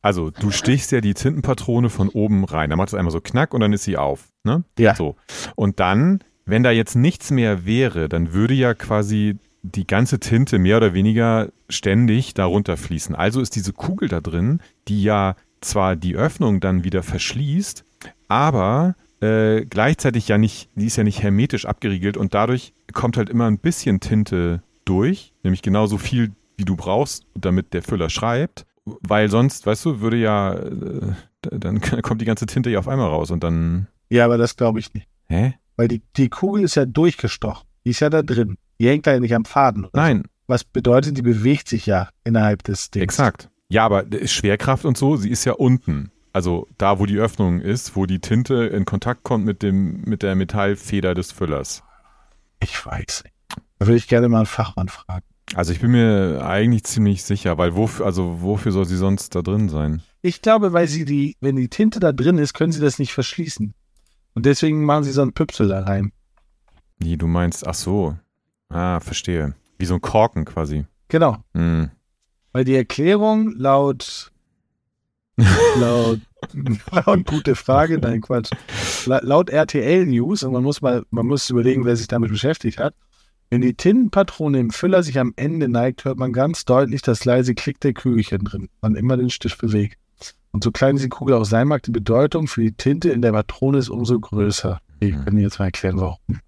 [0.02, 3.54] also du stichst ja die Tintenpatrone von oben rein, dann macht es einmal so knack
[3.54, 4.64] und dann ist sie auf, ne?
[4.78, 4.96] Ja.
[4.96, 5.16] So.
[5.56, 10.58] Und dann, wenn da jetzt nichts mehr wäre, dann würde ja quasi die ganze Tinte
[10.58, 13.16] mehr oder weniger ständig darunter fließen.
[13.16, 17.86] Also ist diese Kugel da drin, die ja zwar die Öffnung dann wieder verschließt,
[18.28, 23.30] aber äh, gleichzeitig ja nicht, die ist ja nicht hermetisch abgeriegelt und dadurch kommt halt
[23.30, 26.32] immer ein bisschen Tinte durch, nämlich genauso viel,
[26.62, 31.82] wie du brauchst, damit der Füller schreibt, weil sonst, weißt du, würde ja, äh, dann
[32.04, 34.94] kommt die ganze Tinte ja auf einmal raus und dann, Ja, aber das glaube ich
[34.94, 35.08] nicht.
[35.28, 35.56] hä?
[35.76, 37.68] Weil die, die Kugel ist ja durchgestochen.
[37.84, 38.58] Die ist ja da drin.
[38.80, 39.86] Die hängt da ja nicht am Faden.
[39.86, 40.30] Oder Nein, So.
[40.48, 43.04] Was bedeutet, die bewegt sich ja innerhalb des Dings.
[43.04, 43.50] exakt.
[43.70, 46.12] Ja, aber Schwerkraft und so, sie ist ja unten.
[46.34, 50.22] Also da, wo die Öffnung ist, wo die Tinte in Kontakt kommt mit dem, mit
[50.24, 51.84] der Metallfeder des Füllers.
[52.62, 53.34] Ich weiß nicht.
[53.80, 55.26] Da würde ich gerne mal einen Fachmann fragen.
[55.54, 59.42] Also ich bin mir eigentlich ziemlich sicher, weil wofür, also wofür soll sie sonst da
[59.42, 60.02] drin sein?
[60.22, 63.14] Ich glaube, weil sie die, wenn die Tinte da drin ist, können sie das nicht
[63.14, 63.74] verschließen.
[64.34, 66.14] Und deswegen machen sie so einen Püpsel da rein.
[67.00, 68.18] Wie du meinst, ach so.
[68.70, 69.56] Ah, verstehe.
[69.78, 70.86] Wie so ein Korken quasi.
[71.10, 71.38] Genau.
[71.54, 71.90] Hm.
[72.54, 74.32] Weil die Erklärung laut
[75.80, 76.20] laut,
[76.92, 78.52] laut gute Frage, nein Quatsch.
[79.06, 82.80] La, laut RTL News, und man muss mal, man muss überlegen, wer sich damit beschäftigt
[82.80, 82.94] hat.
[83.52, 87.54] Wenn die Tintenpatrone im Füller sich am Ende neigt, hört man ganz deutlich das leise
[87.54, 90.00] Klick der Kügelchen drin, wann immer den Stift bewegt.
[90.52, 93.34] Und so klein diese Kugel auch sein mag, die Bedeutung für die Tinte in der
[93.34, 94.80] Patrone ist umso größer.
[95.02, 96.40] Ich kann dir jetzt mal erklären, warum.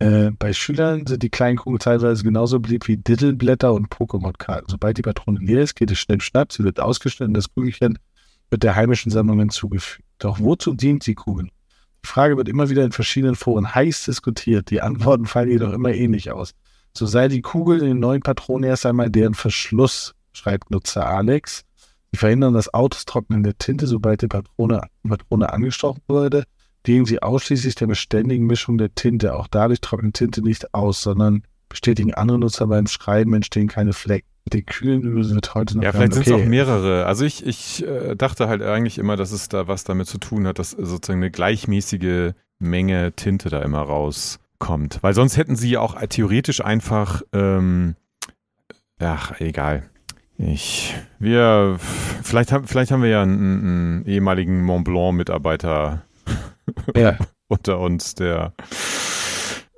[0.00, 4.66] Äh, bei Schülern sind die kleinen Kugeln teilweise genauso beliebt wie Diddleblätter und Pokémon-Karten.
[4.68, 8.00] Sobald die Patrone leer ist, geht es schnell schnapp, sie wird ausgeschnitten, das Kügelchen
[8.50, 10.04] wird der heimischen Sammlung hinzugefügt.
[10.18, 11.50] Doch wozu dient die Kugel?
[12.08, 14.70] Frage wird immer wieder in verschiedenen Foren heiß diskutiert.
[14.70, 16.54] Die Antworten fallen jedoch immer ähnlich aus.
[16.96, 21.64] So sei die Kugel in den neuen Patronen erst einmal deren Verschluss, schreibt Nutzer Alex.
[22.10, 26.44] Sie verhindern das Austrocknen der Tinte, sobald die Patrone, Patrone angestochen wurde,
[26.86, 29.34] dienen sie ausschließlich der beständigen Mischung der Tinte.
[29.34, 34.26] Auch dadurch trocknet Tinte nicht aus, sondern bestätigen andere Nutzer beim Schreiben entstehen keine Flecken.
[34.48, 37.06] Den kühlen wird heute noch Ja, vielleicht sind es auch mehrere.
[37.06, 40.46] Also ich, ich äh, dachte halt eigentlich immer, dass es da was damit zu tun
[40.46, 44.98] hat, dass sozusagen eine gleichmäßige Menge Tinte da immer rauskommt.
[45.02, 47.94] Weil sonst hätten sie ja auch theoretisch einfach, ähm,
[48.98, 49.88] ach, egal.
[50.38, 51.78] Ich, wir,
[52.22, 56.04] vielleicht, haben, vielleicht haben wir ja einen, einen ehemaligen Mont Blanc-Mitarbeiter
[56.94, 57.18] Ja.
[57.48, 58.52] unter uns, der,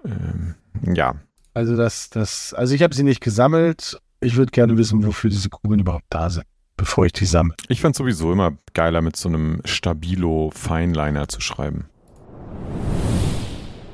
[0.05, 0.55] ähm,
[0.95, 1.15] ja,
[1.55, 4.01] Also das, das, also ich habe sie nicht gesammelt.
[4.23, 6.45] Ich würde gerne wissen, wofür diese Kugeln überhaupt da sind,
[6.77, 7.55] bevor ich die sammle.
[7.69, 11.87] Ich fand sowieso immer geiler, mit so einem Stabilo Feinliner zu schreiben.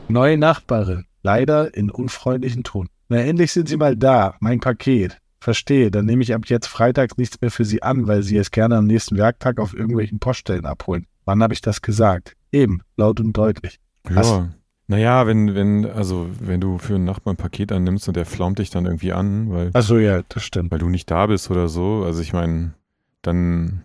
[0.08, 2.88] Neue Nachbarin, leider in unfreundlichen Ton.
[3.08, 5.18] Na, endlich sind sie mal da, mein Paket.
[5.40, 8.50] Verstehe, dann nehme ich ab jetzt freitags nichts mehr für sie an, weil sie es
[8.50, 11.06] gerne am nächsten Werktag auf irgendwelchen Poststellen abholen.
[11.24, 12.36] Wann habe ich das gesagt?
[12.50, 13.78] Eben, laut und deutlich.
[14.10, 14.48] Ja.
[14.88, 18.60] Naja, wenn, wenn, also, wenn du für einen Nachbarn ein Paket annimmst und der flaumt
[18.60, 20.70] dich dann irgendwie an, weil, Achso, ja, das stimmt.
[20.70, 22.74] weil du nicht da bist oder so, also ich meine,
[23.22, 23.82] dann,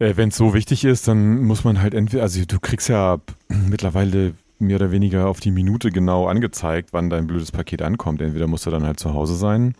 [0.00, 3.18] äh, wenn es so wichtig ist, dann muss man halt entweder, also du kriegst ja
[3.48, 8.20] mittlerweile mehr oder weniger auf die Minute genau angezeigt, wann dein blödes Paket ankommt.
[8.20, 9.74] Entweder musst du dann halt zu Hause sein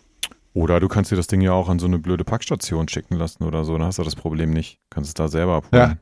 [0.53, 3.43] oder du kannst dir das Ding ja auch an so eine blöde Packstation schicken lassen
[3.43, 4.79] oder so, dann hast du das Problem nicht.
[4.89, 5.99] Kannst es da selber abholen.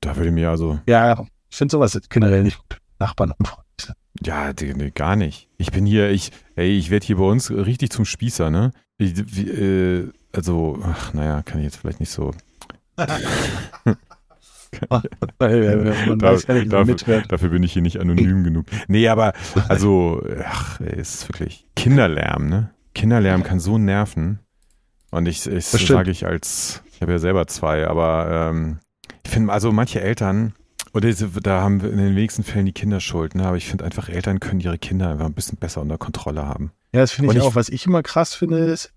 [0.00, 2.78] Da würde mir also, Ja, ich finde sowas generell nicht gut.
[2.98, 3.56] Nachbarn sind.
[4.20, 5.48] Ja, nee, gar nicht.
[5.56, 8.72] Ich bin hier, ich, ey, ich werde hier bei uns richtig zum Spießer, ne?
[8.98, 12.32] Ich, wie, äh, also, ach, naja, kann ich jetzt vielleicht nicht so.
[15.38, 16.46] Weiß
[17.28, 18.66] dafür, bin ich hier nicht anonym genug.
[18.88, 19.32] Nee, aber,
[19.68, 22.70] also, ach, ey, ist wirklich Kinderlärm, ne?
[22.94, 24.40] Kinderlärm kann so nerven.
[25.10, 28.78] Und ich, ich sage ich als, ich habe ja selber zwei, aber ähm,
[29.24, 30.54] ich finde, also manche Eltern,
[30.94, 33.46] oder diese- da haben wir in den wenigsten Fällen die Kinder schuld, ne?
[33.46, 36.72] aber ich finde einfach, Eltern können ihre Kinder einfach ein bisschen besser unter Kontrolle haben.
[36.92, 37.54] Ja, das finde Und ich ich- auch.
[37.54, 38.92] Was ich immer krass finde, ist,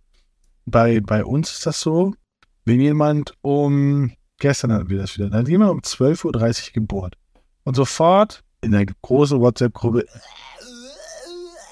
[0.66, 2.14] bei, bei uns ist das so,
[2.66, 7.18] wenn jemand um, gestern hatten wir das wieder, dann hat jemand um 12.30 Uhr gebohrt.
[7.64, 10.06] Und sofort in der großen WhatsApp-Gruppe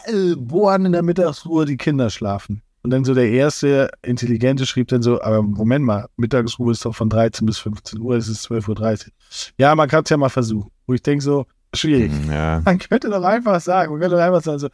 [0.05, 2.61] äh, bohren in der Mittagsruhe, die Kinder schlafen.
[2.83, 6.93] Und dann so der erste Intelligente schrieb dann so, aber Moment mal, Mittagsruhe ist doch
[6.93, 9.11] von 13 bis 15 Uhr, es ist 12.30 Uhr.
[9.57, 10.69] Ja, man kann es ja mal versuchen.
[10.85, 12.11] Wo ich denke so, schwierig.
[12.11, 14.67] Hm, Ja, Man könnte doch einfach sagen, man könnte doch einfach sagen so,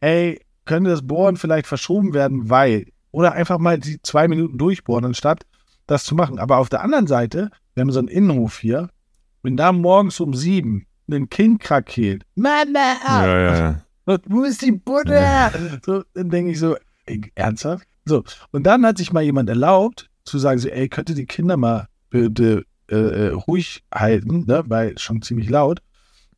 [0.00, 5.04] hey, könnte das Bohren vielleicht verschoben werden, weil, oder einfach mal die zwei Minuten durchbohren,
[5.04, 5.44] anstatt
[5.88, 6.38] das zu machen.
[6.38, 8.90] Aber auf der anderen Seite, wir haben so einen Innenhof hier,
[9.42, 13.58] wenn da morgens um sieben ein Kind krakeelt, Mama, ja, ja,
[14.06, 14.18] ja.
[14.26, 15.52] wo ist die Butter?
[15.84, 16.76] So, dann denke ich so,
[17.34, 17.86] ernsthaft?
[18.04, 21.56] So, und dann hat sich mal jemand erlaubt, zu sagen so, ey, könnte die Kinder
[21.56, 25.80] mal bitte äh, äh, ruhig halten, ne, weil schon ziemlich laut.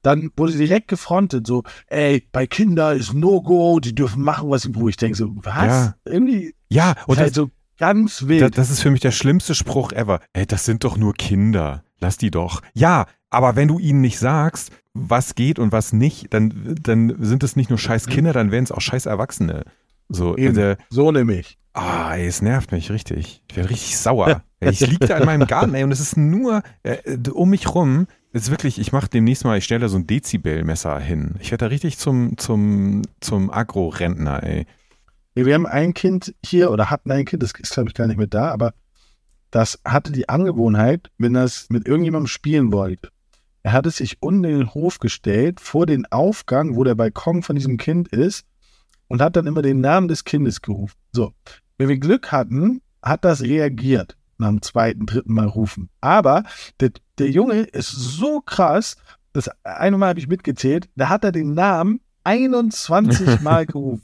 [0.02, 4.62] Dann wurde sie direkt gefrontet, so, ey, bei Kindern ist No-Go, die dürfen machen, was
[4.62, 4.88] sie wollen.
[4.88, 5.54] Ich denke so, was?
[5.66, 5.94] Ja.
[6.04, 8.56] Irgendwie Ja, und halt das, so ganz das, wild.
[8.56, 10.20] das ist für mich der schlimmste Spruch ever.
[10.32, 11.82] Ey, das sind doch nur Kinder.
[12.00, 12.62] Lass die doch.
[12.74, 17.42] Ja, aber wenn du ihnen nicht sagst, was geht und was nicht, dann, dann sind
[17.42, 19.64] es nicht nur scheiß Kinder, dann werden es auch scheiß Erwachsene.
[20.08, 20.54] So, Eben.
[20.54, 21.58] der, so nämlich.
[21.74, 23.42] Ah, ey, es nervt mich richtig.
[23.48, 24.42] Ich werde richtig sauer.
[24.60, 28.08] Ich liege da in meinem Garten, ey, und es ist nur äh, um mich rum.
[28.32, 31.36] Es ist wirklich, ich mache demnächst mal, ich stelle da so ein Dezibelmesser hin.
[31.38, 34.66] Ich werde da richtig zum, zum, zum Agro-Rentner, ey.
[35.34, 38.16] Wir haben ein Kind hier oder hatten ein Kind, das ist glaube ich gar nicht
[38.16, 38.74] mehr da, aber
[39.52, 43.10] das hatte die Angewohnheit, wenn das mit irgendjemandem spielen wollte.
[43.62, 47.42] Er hat es sich unten in den Hof gestellt, vor den Aufgang, wo der Balkon
[47.42, 48.44] von diesem Kind ist,
[49.08, 50.96] und hat dann immer den Namen des Kindes gerufen.
[51.12, 51.32] So,
[51.76, 55.90] wenn wir Glück hatten, hat das reagiert nach dem zweiten, dritten Mal rufen.
[56.00, 56.44] Aber
[56.80, 58.96] der, der Junge ist so krass,
[59.32, 64.02] das eine Mal habe ich mitgezählt, da hat er den Namen 21 Mal gerufen.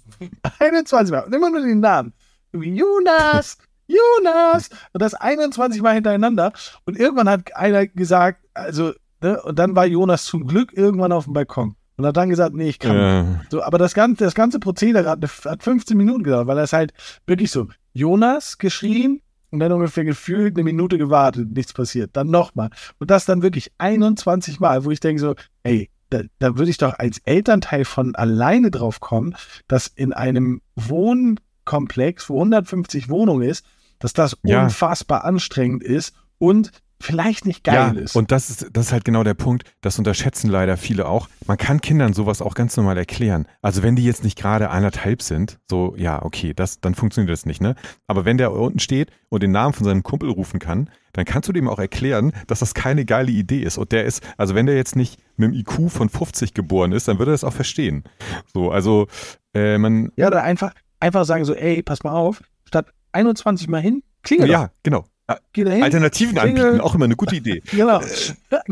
[0.59, 1.25] 21 Mal.
[1.25, 2.13] Und immer nur den Namen.
[2.53, 4.71] Jonas, Jonas.
[4.93, 6.53] Und das 21 Mal hintereinander.
[6.85, 11.25] Und irgendwann hat einer gesagt, also, ne, und dann war Jonas zum Glück irgendwann auf
[11.25, 11.77] dem Balkon.
[11.97, 13.41] Und hat dann gesagt, nee, ich kann nicht.
[13.45, 16.73] Äh, So, aber das ganze, das ganze Prozedere hat, hat 15 Minuten gedauert, weil das
[16.73, 16.93] halt
[17.27, 22.11] wirklich so Jonas geschrien und dann ungefähr gefühlt eine Minute gewartet, nichts passiert.
[22.17, 22.71] Dann nochmal.
[22.99, 26.79] Und das dann wirklich 21 Mal, wo ich denke so, ey, da, da würde ich
[26.79, 29.37] doch als Elternteil von alleine drauf kommen,
[29.69, 33.65] dass in einem Wohnkomplex, wo 150 Wohnungen ist,
[33.99, 34.65] dass das Ja.
[34.65, 36.71] unfassbar anstrengend ist und
[37.05, 38.17] vielleicht nicht geil ja, ist.
[38.17, 41.29] Und das ist, das ist halt genau der Punkt, das unterschätzen leider viele auch.
[41.47, 43.47] Man kann Kindern sowas auch ganz normal erklären.
[43.63, 47.47] Also wenn die jetzt nicht gerade anderthalb sind, so, ja, okay, das, dann funktioniert das
[47.47, 47.75] nicht, ne?
[48.07, 51.49] Aber wenn der unten steht und den Namen von seinem Kumpel rufen kann, dann kannst
[51.49, 53.79] du dem auch erklären, dass das keine geile Idee ist.
[53.79, 57.07] Und der ist, also wenn der jetzt nicht mit einem IQ von 50 geboren ist,
[57.07, 58.05] dann würde er das auch verstehen.
[58.53, 59.07] So, also
[59.55, 60.11] äh, man.
[60.17, 64.51] Ja, oder einfach, einfach sagen so, ey, pass mal auf, statt 21 mal hin, klingel
[64.51, 65.05] Ja, genau.
[65.53, 66.65] Geh dahin, Alternativen klingel.
[66.67, 67.63] anbieten, auch immer eine gute Idee.
[67.71, 68.01] Genau.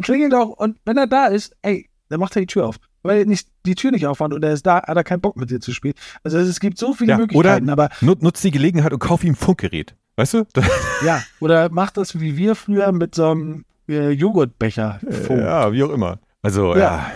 [0.03, 2.77] Klingel doch und wenn er da ist, ey, dann macht er die Tür auf.
[3.05, 5.37] Weil er nicht, die Tür nicht aufmacht und er ist da, hat er keinen Bock
[5.37, 5.95] mit dir zu spielen.
[6.23, 9.33] Also es gibt so viele Ja, Möglichkeiten, aber Nut, nutzt die Gelegenheit und kauf ihm
[9.33, 9.97] ein Funkgerät.
[10.17, 10.45] Weißt du?
[11.07, 15.01] ja, oder macht das wie wir früher mit so einem äh, Joghurtbecher.
[15.27, 15.39] Foam.
[15.41, 16.19] ja, wie auch immer.
[16.43, 16.79] Also, Ja.
[16.79, 17.11] ja.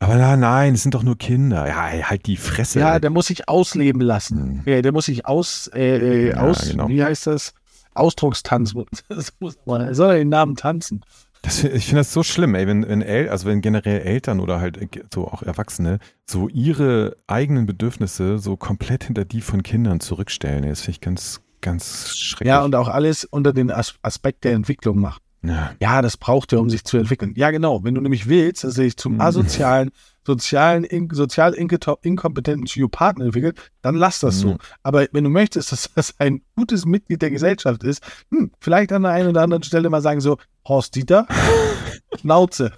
[0.00, 1.66] Aber na, nein, es sind doch nur Kinder.
[1.66, 2.78] Ja, halt die Fresse.
[2.78, 4.62] Ja, der muss sich ausleben lassen.
[4.64, 4.72] Hm.
[4.72, 6.88] Ja, der muss sich aus, äh, äh, Ja, aus genau.
[6.88, 7.52] wie heißt das?
[7.98, 8.74] Ausdruckstanz.
[9.66, 11.02] Man, er soll den Namen tanzen.
[11.42, 14.60] Das, ich finde das so schlimm, ey, wenn, wenn El, also wenn generell Eltern oder
[14.60, 20.00] halt äh, so auch Erwachsene so ihre eigenen Bedürfnisse so komplett hinter die von Kindern
[20.00, 20.64] zurückstellen.
[20.64, 20.70] ey.
[20.70, 22.48] Das finde ich ganz, ganz schrecklich.
[22.48, 25.22] Ja, und auch alles unter den As Aspekt der Entwicklung macht.
[25.42, 25.70] ja.
[25.80, 27.34] Ja, das braucht er, um sich zu entwickeln.
[27.36, 27.84] Ja, genau.
[27.84, 29.20] Wenn du nämlich willst, dass er sich zum Mhm.
[29.20, 29.90] asozialen,
[30.28, 34.52] sozialen, in, sozial inkompetenten Psychopathen entwickelt, dann lass das so.
[34.52, 34.58] Mhm.
[34.82, 39.02] Aber wenn du möchtest, dass das ein gutes Mitglied der Gesellschaft ist, hm, vielleicht an
[39.04, 40.36] der einen oder anderen Stelle mal sagen so,
[40.66, 41.26] Horst Dieter,
[42.20, 42.72] Schnauze.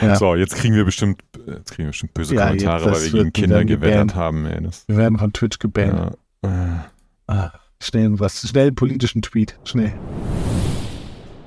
[0.00, 0.16] Ja.
[0.16, 3.32] So, jetzt kriegen wir bestimmt, jetzt kriegen wir bestimmt böse Ja, Kommentare, weil wir gegen
[3.32, 4.44] Kinder gewettert haben.
[4.44, 6.16] Ey, Wir werden von Twitch gebannt.
[6.42, 6.50] ja.
[6.50, 6.80] Äh.
[7.26, 9.94] Ah, schnell was, schnell einen politischen Tweet, schnell.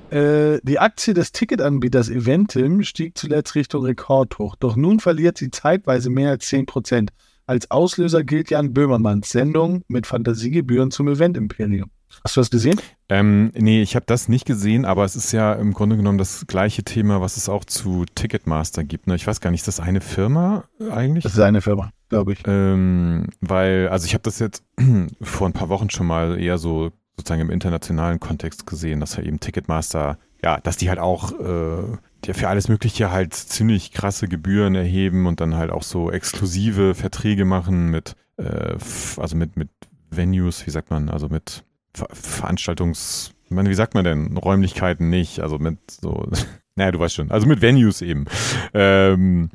[0.10, 6.10] Äh, die Aktie des Ticketanbieters Eventim stieg zuletzt Richtung Rekordhoch, doch nun verliert sie zeitweise
[6.10, 7.10] mehr als 10%.
[7.46, 11.90] Als Auslöser gilt Jan Böhmermanns Sendung mit Fantasiegebühren zum Event-Imperium.
[12.24, 12.80] Hast du das gesehen?
[13.10, 16.46] Ähm, nee, ich habe das nicht gesehen, aber es ist ja im Grunde genommen das
[16.48, 19.08] gleiche Thema, was es auch zu Ticketmaster gibt.
[19.08, 19.16] Ne?
[19.16, 21.24] Ich weiß gar nicht, ist das eine Firma eigentlich?
[21.24, 22.40] Das ist eine Firma, glaube ich.
[22.46, 24.64] Ähm, weil, also ich habe das jetzt
[25.22, 29.24] vor ein paar Wochen schon mal eher so sozusagen im internationalen Kontext gesehen, dass ja
[29.24, 34.76] eben Ticketmaster, ja, dass die halt auch äh, für alles Mögliche halt ziemlich krasse Gebühren
[34.76, 38.76] erheben und dann halt auch so exklusive Verträge machen mit, äh,
[39.18, 39.70] also mit, mit
[40.10, 45.10] Venues, wie sagt man, also mit Ver Veranstaltungs, ich meine, wie sagt man denn, Räumlichkeiten
[45.10, 46.30] nicht, also mit so,
[46.76, 48.26] naja, du weißt schon, also mit Venues eben.
[48.74, 49.50] Ähm,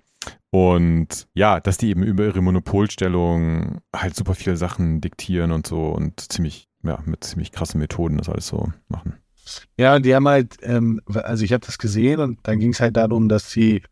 [0.50, 5.86] und ja, dass die eben über ihre Monopolstellung halt super viele Sachen diktieren und so
[5.86, 9.14] und ziemlich, ja, mit ziemlich krassen Methoden das alles so machen.
[9.76, 12.96] Ja, die haben halt, ähm, also ich habe das gesehen und dann ging es halt
[12.96, 13.82] darum, dass sie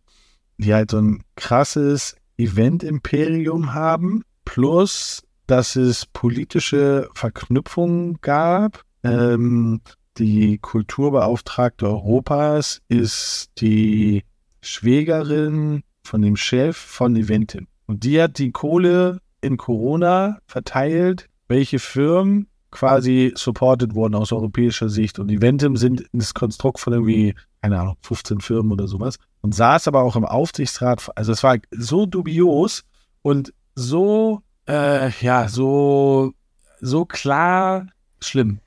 [0.59, 8.85] die halt so ein krasses Event-Imperium haben, plus dass es politische Verknüpfungen gab.
[9.03, 9.81] Ähm,
[10.19, 14.23] die Kulturbeauftragte Europas ist die
[14.61, 17.67] Schwägerin von dem Chef von Eventim.
[17.87, 24.89] Und die hat die Kohle in Corona verteilt, welche Firmen quasi supported wurden aus europäischer
[24.89, 25.19] Sicht.
[25.19, 29.17] Und Eventim sind das Konstrukt von irgendwie, keine Ahnung, 15 Firmen oder sowas.
[29.41, 31.09] Und saß aber auch im Aufsichtsrat.
[31.15, 32.85] Also es war so dubios
[33.23, 36.33] und so, äh, ja, so,
[36.81, 37.87] so klar
[38.21, 38.61] schlimm.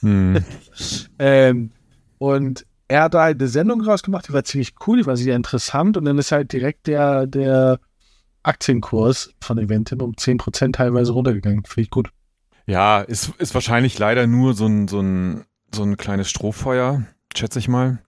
[0.00, 0.44] Hm.
[1.18, 1.72] Ähm,
[2.18, 5.34] und er hat da halt eine Sendung rausgemacht, die war ziemlich cool, die war sehr
[5.34, 5.96] interessant.
[5.96, 7.80] Und dann ist halt direkt der, der
[8.42, 11.64] Aktienkurs von Eventim um 10% teilweise runtergegangen.
[11.64, 12.10] Finde ich gut.
[12.68, 17.02] Ja, ist, ist wahrscheinlich leider nur so ein, so, ein, so ein kleines Strohfeuer,
[17.34, 17.98] schätze ich mal.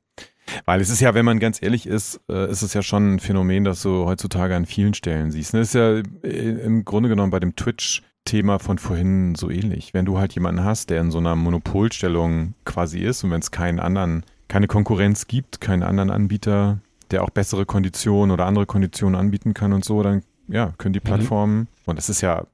[0.66, 3.20] Weil es ist ja, wenn man ganz ehrlich ist, äh, ist es ja schon ein
[3.20, 5.54] Phänomen, das du heutzutage an vielen Stellen siehst.
[5.54, 9.94] Das ist ja äh, im Grunde genommen bei dem Twitch-Thema von vorhin so ähnlich.
[9.94, 13.52] Wenn du halt jemanden hast, der in so einer Monopolstellung quasi ist und wenn es
[13.52, 16.80] keinen anderen, keine Konkurrenz gibt, keinen anderen Anbieter,
[17.12, 21.00] der auch bessere Konditionen oder andere Konditionen anbieten kann und so, dann ja, können die
[21.00, 22.44] Plattformen, und das ist ja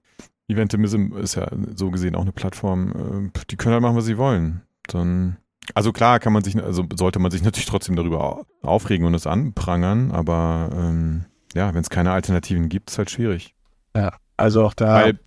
[0.48, 4.18] Eventism ist ja so gesehen auch eine Plattform, äh, die können halt machen, was sie
[4.18, 4.62] wollen.
[4.86, 5.36] Dann,
[5.74, 9.14] also klar kann man sich, also sollte man sich natürlich trotzdem darüber au- aufregen und
[9.14, 13.54] es anprangern, aber ähm, ja, wenn es keine Alternativen gibt, ist halt schwierig.
[14.36, 14.94] Also auch da.
[14.94, 15.18] Weil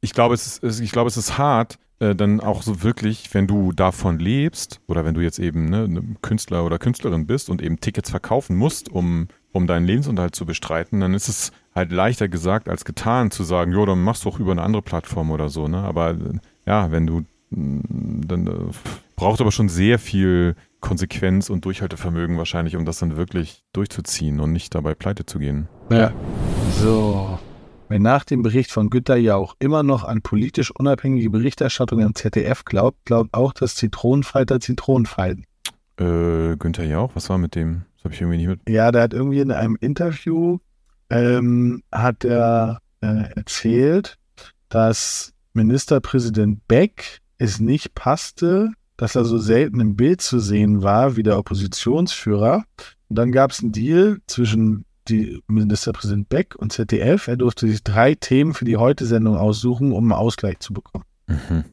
[0.00, 3.46] ich glaube, es ist, ich glaube, es ist hart, äh, dann auch so wirklich, wenn
[3.46, 7.62] du davon lebst oder wenn du jetzt eben ne, ein Künstler oder Künstlerin bist und
[7.62, 12.28] eben Tickets verkaufen musst, um, um deinen Lebensunterhalt zu bestreiten, dann ist es halt leichter
[12.28, 15.48] gesagt als getan zu sagen, jo, dann machst du auch über eine andere Plattform oder
[15.48, 15.78] so, ne?
[15.78, 17.82] Aber äh, ja, wenn du mh,
[18.26, 18.50] dann äh,
[19.16, 24.52] braucht aber schon sehr viel Konsequenz und Durchhaltevermögen wahrscheinlich, um das dann wirklich durchzuziehen und
[24.52, 25.68] nicht dabei pleite zu gehen.
[25.90, 26.12] Ja.
[26.80, 27.38] So.
[27.88, 32.14] Wer nach dem Bericht von Gütter ja auch immer noch an politisch unabhängige Berichterstattung am
[32.14, 35.44] ZDF glaubt, glaubt auch, dass Zitronenfalter Zitronen falten.
[35.98, 37.82] Äh, Günther Jauch, was war mit dem?
[37.96, 38.60] Das habe ich irgendwie nicht mit.
[38.68, 40.58] Ja, der hat irgendwie in einem Interview
[41.12, 44.16] ähm, hat er äh, erzählt,
[44.68, 51.16] dass Ministerpräsident Beck es nicht passte, dass er so selten im Bild zu sehen war
[51.16, 52.64] wie der Oppositionsführer.
[53.08, 57.28] Und dann gab es einen Deal zwischen die Ministerpräsident Beck und ZDF.
[57.28, 61.04] Er durfte sich drei Themen für die Heute-Sendung aussuchen, um einen Ausgleich zu bekommen.
[61.26, 61.64] Mhm.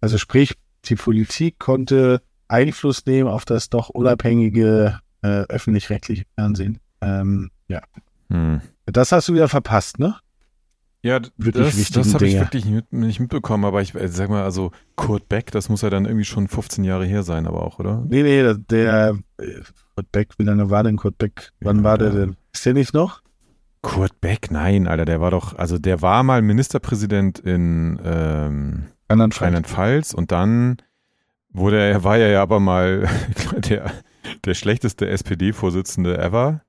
[0.00, 0.54] Also sprich,
[0.86, 6.78] die Politik konnte Einfluss nehmen auf das doch unabhängige äh, öffentlich-rechtliche Fernsehen.
[7.00, 7.82] Ähm, ja.
[8.32, 8.62] Hm.
[8.86, 10.16] Das hast du wieder verpasst, ne?
[11.02, 14.44] Ja, wirklich das, das habe ich wirklich nicht, nicht, mitbekommen, aber ich äh, sag mal,
[14.44, 17.80] also Kurt Beck, das muss ja dann irgendwie schon 15 Jahre her sein, aber auch,
[17.80, 18.04] oder?
[18.08, 19.60] Nee, nee, der, der äh,
[19.96, 21.50] Kurt Beck, wie lange war denn Kurt Beck?
[21.60, 22.36] Wann ja, war der denn?
[22.52, 23.20] Ist der nicht noch?
[23.82, 30.14] Kurt Beck, nein, Alter, der war doch, also der war mal Ministerpräsident in ähm, Rheinland-Pfalz
[30.14, 30.76] und dann
[31.50, 33.08] wurde er, war er ja aber mal
[33.68, 33.90] der,
[34.44, 36.62] der schlechteste SPD-Vorsitzende ever.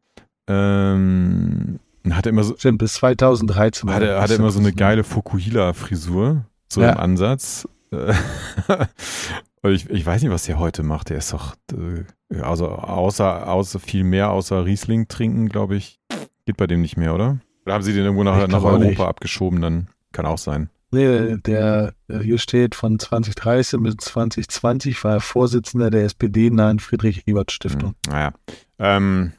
[0.47, 1.79] Ähm,
[2.09, 2.55] hatte immer so.
[2.57, 3.89] Stimmt, bis 2013.
[3.89, 6.91] Hatte, hatte immer so eine geile Fukuhila-Frisur, so ja.
[6.91, 7.67] im Ansatz.
[9.61, 11.09] Und ich, ich weiß nicht, was der heute macht.
[11.09, 15.99] Der ist doch, äh, also außer, außer viel mehr außer Riesling trinken, glaube ich,
[16.45, 17.39] geht bei dem nicht mehr, oder?
[17.65, 18.99] Oder haben sie den irgendwo nach, nach Europa nicht.
[18.99, 19.61] abgeschoben?
[19.61, 20.69] Dann kann auch sein.
[20.91, 27.95] Nee, der äh, hier steht von 2013 bis 2020 war er Vorsitzender der SPD-nahen Friedrich-Ebert-Stiftung.
[28.05, 28.33] Hm, naja.
[28.77, 29.31] Ähm,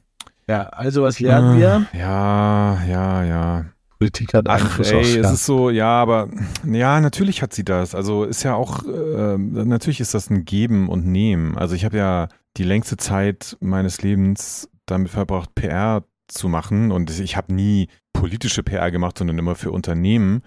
[0.49, 1.87] ja, also was lernen äh, wir?
[1.93, 3.65] Ja, ja, ja.
[3.99, 6.29] Politik hat Ach, ey, es ist so, ja, aber
[6.65, 7.95] ja, natürlich hat sie das.
[7.95, 11.57] Also ist ja auch, äh, natürlich ist das ein Geben und Nehmen.
[11.57, 17.19] Also ich habe ja die längste Zeit meines Lebens damit verbracht, PR zu machen und
[17.19, 20.43] ich habe nie politische PR gemacht, sondern immer für Unternehmen.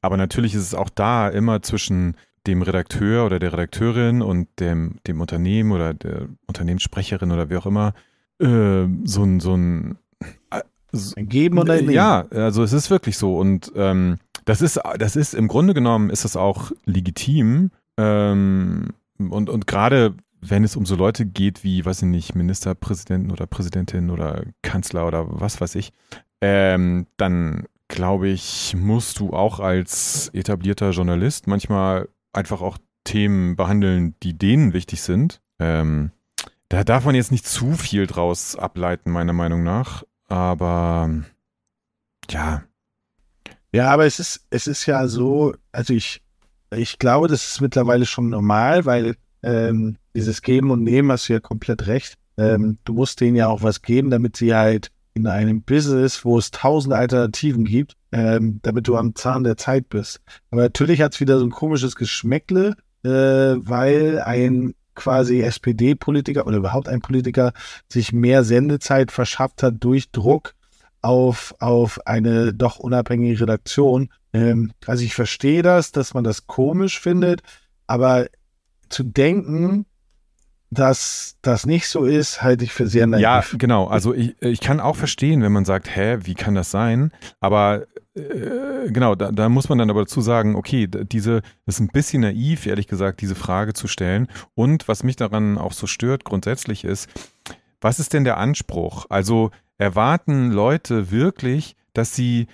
[0.00, 4.98] Aber natürlich ist es auch da immer zwischen dem Redakteur oder der Redakteurin und dem,
[5.06, 7.92] dem Unternehmen oder der Unternehmenssprecherin oder wie auch immer
[8.40, 9.98] äh, so ein, so ein
[10.50, 10.60] äh,
[11.16, 13.36] ein Geben oder ein Ja, also es ist wirklich so.
[13.36, 17.70] Und ähm, das ist, das ist im Grunde genommen ist das auch legitim.
[17.98, 23.30] Ähm, und, und gerade wenn es um so Leute geht wie, weiß ich nicht, Ministerpräsidenten
[23.30, 25.92] oder Präsidentin oder Kanzler oder was weiß ich,
[26.40, 34.14] ähm, dann glaube ich, musst du auch als etablierter Journalist manchmal einfach auch Themen behandeln,
[34.22, 35.40] die denen wichtig sind.
[35.58, 36.12] Ähm,
[36.68, 40.04] da darf man jetzt nicht zu viel draus ableiten, meiner Meinung nach.
[40.28, 41.10] Aber
[42.30, 42.62] ja.
[43.72, 46.22] Ja, aber es ist, es ist ja so, also ich,
[46.70, 51.34] ich glaube, das ist mittlerweile schon normal, weil ähm, dieses Geben und Nehmen hast du
[51.34, 52.14] ja komplett recht.
[52.36, 56.38] Ähm, du musst denen ja auch was geben, damit sie halt in einem Business, wo
[56.38, 60.20] es tausend Alternativen gibt, ähm, damit du am Zahn der Zeit bist.
[60.50, 66.58] Aber natürlich hat es wieder so ein komisches Geschmäckle, äh, weil ein quasi SPD-Politiker oder
[66.58, 67.52] überhaupt ein Politiker
[67.88, 70.54] sich mehr Sendezeit verschafft hat durch Druck
[71.00, 74.10] auf, auf eine doch unabhängige Redaktion.
[74.32, 77.42] Ähm, also ich verstehe das, dass man das komisch findet,
[77.86, 78.26] aber
[78.88, 79.86] zu denken,
[80.70, 83.22] dass das nicht so ist, halte ich für sehr naiv.
[83.22, 83.86] Ja, genau.
[83.86, 87.12] Also ich, ich kann auch verstehen, wenn man sagt, hä, wie kann das sein?
[87.40, 87.86] Aber
[88.88, 92.22] genau, da, da, muss man dann aber dazu sagen, okay, diese, das ist ein bisschen
[92.22, 94.28] naiv, ehrlich gesagt, diese Frage zu stellen.
[94.54, 97.08] Und was mich daran auch so stört grundsätzlich ist,
[97.80, 99.06] was ist denn der Anspruch?
[99.08, 102.48] Also erwarten Leute wirklich, dass sie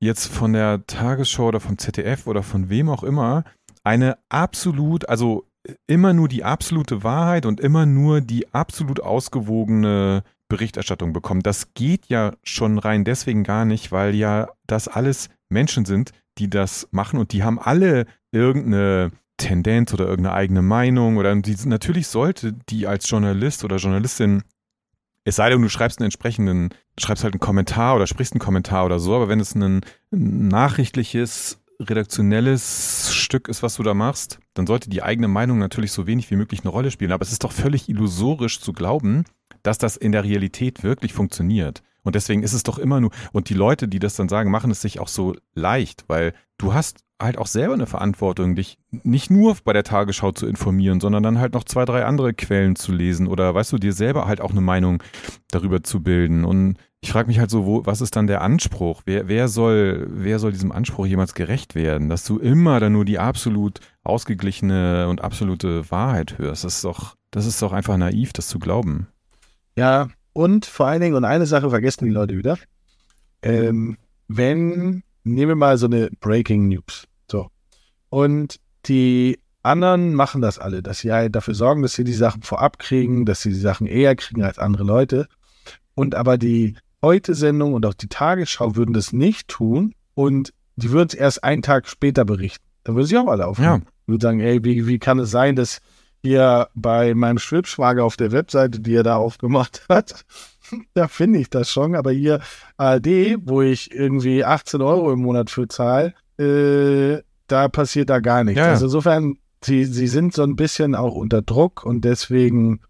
[0.00, 3.44] jetzt von der Tagesschau oder vom ZDF oder von wem auch immer
[3.82, 5.44] eine absolut, also
[5.86, 11.42] immer nur die absolute Wahrheit und immer nur die absolut ausgewogene Berichterstattung bekommen.
[11.42, 16.48] Das geht ja schon rein deswegen gar nicht, weil ja das alles Menschen sind, die
[16.48, 22.08] das machen und die haben alle irgendeine Tendenz oder irgendeine eigene Meinung oder die, natürlich
[22.08, 24.42] sollte die als Journalist oder Journalistin
[25.28, 28.86] es sei denn, du schreibst einen entsprechenden, schreibst halt einen Kommentar oder sprichst einen Kommentar
[28.86, 34.66] oder so, aber wenn es ein nachrichtliches redaktionelles Stück ist, was du da machst, dann
[34.66, 37.12] sollte die eigene Meinung natürlich so wenig wie möglich eine Rolle spielen.
[37.12, 39.24] Aber es ist doch völlig illusorisch zu glauben,
[39.62, 41.82] dass das in der Realität wirklich funktioniert.
[42.02, 44.70] Und deswegen ist es doch immer nur, und die Leute, die das dann sagen, machen
[44.70, 49.30] es sich auch so leicht, weil du hast halt auch selber eine Verantwortung, dich nicht
[49.30, 52.92] nur bei der Tagesschau zu informieren, sondern dann halt noch zwei, drei andere Quellen zu
[52.92, 55.02] lesen oder weißt du, dir selber halt auch eine Meinung
[55.50, 56.44] darüber zu bilden.
[56.44, 59.02] Und ich frage mich halt so, wo, was ist dann der Anspruch?
[59.04, 62.08] Wer, wer, soll, wer soll diesem Anspruch jemals gerecht werden?
[62.08, 66.64] Dass du immer dann nur die absolut ausgeglichene und absolute Wahrheit hörst.
[66.64, 69.08] Das ist doch, das ist doch einfach naiv, das zu glauben.
[69.76, 72.58] Ja, und vor allen Dingen, und eine Sache vergessen die Leute wieder.
[73.42, 73.96] Ähm,
[74.28, 77.07] wenn, nehmen wir mal so eine Breaking News.
[78.10, 82.42] Und die anderen machen das alle, dass sie halt dafür sorgen, dass sie die Sachen
[82.42, 85.28] vorab kriegen, dass sie die Sachen eher kriegen als andere Leute.
[85.94, 91.08] Und aber die Heute-Sendung und auch die Tagesschau würden das nicht tun und die würden
[91.08, 92.64] es erst einen Tag später berichten.
[92.84, 93.82] Dann würden sie auch alle aufhören.
[93.82, 93.92] Ja.
[94.06, 95.80] Würden sagen, ey, wie, wie kann es sein, dass
[96.22, 100.24] hier bei meinem Schwibschwager auf der Webseite, die er da aufgemacht hat,
[100.94, 102.40] da finde ich das schon, aber hier
[102.76, 108.44] ARD, wo ich irgendwie 18 Euro im Monat für zahle, äh, da passiert da gar
[108.44, 108.58] nichts.
[108.58, 108.66] Ja.
[108.68, 112.80] Also insofern, sie, sie sind so ein bisschen auch unter Druck und deswegen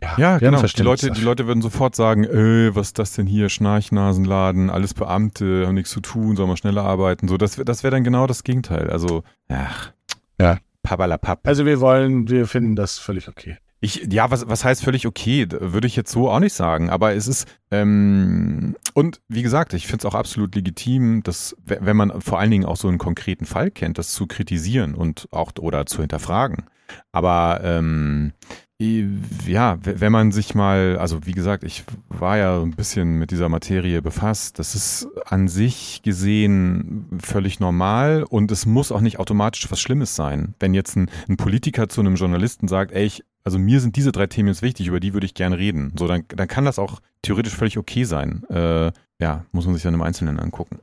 [0.00, 0.62] ja, ja genau.
[0.62, 4.94] Die Leute, die Leute würden sofort sagen, äh, was ist das denn hier, Schnarchnasenladen, alles
[4.94, 7.26] Beamte, haben nichts zu tun, soll man schneller arbeiten.
[7.26, 8.90] So, das, das wäre dann genau das Gegenteil.
[8.90, 9.92] Also, ach,
[10.40, 10.58] ja.
[10.84, 11.40] Pappalapapp.
[11.46, 13.58] Also wir wollen, wir finden das völlig okay.
[13.80, 15.46] Ich, ja, was, was heißt völlig okay?
[15.50, 16.90] Würde ich jetzt so auch nicht sagen.
[16.90, 21.96] Aber es ist, ähm, und wie gesagt, ich finde es auch absolut legitim, dass, wenn
[21.96, 25.52] man vor allen Dingen auch so einen konkreten Fall kennt, das zu kritisieren und auch
[25.60, 26.64] oder zu hinterfragen.
[27.12, 28.32] Aber ähm,
[28.80, 33.48] ja, wenn man sich mal, also wie gesagt, ich war ja ein bisschen mit dieser
[33.48, 34.60] Materie befasst.
[34.60, 40.14] Das ist an sich gesehen völlig normal und es muss auch nicht automatisch was Schlimmes
[40.14, 40.54] sein.
[40.60, 44.12] Wenn jetzt ein, ein Politiker zu einem Journalisten sagt, ey, ich, also mir sind diese
[44.12, 45.94] drei Themen jetzt wichtig, über die würde ich gerne reden.
[45.98, 48.44] So, dann, dann kann das auch theoretisch völlig okay sein.
[48.50, 50.80] Äh, ja, muss man sich dann im Einzelnen angucken.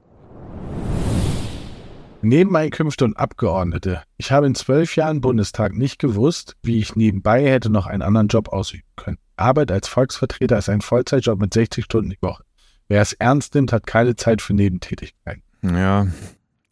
[2.24, 4.01] Nebeneinkünfte und Abgeordnete.
[4.18, 8.30] Ich habe in zwölf Jahren Bundestag nicht gewusst, wie ich nebenbei hätte noch einen anderen
[8.30, 9.20] Job ausüben können.
[9.38, 12.43] Arbeit als Volksvertreter ist ein Vollzeitjob mit 60 Stunden die Woche.
[12.88, 15.43] Wer es ernst nimmt, hat keine Zeit für Nebentätigkeiten.
[15.61, 16.07] Ja,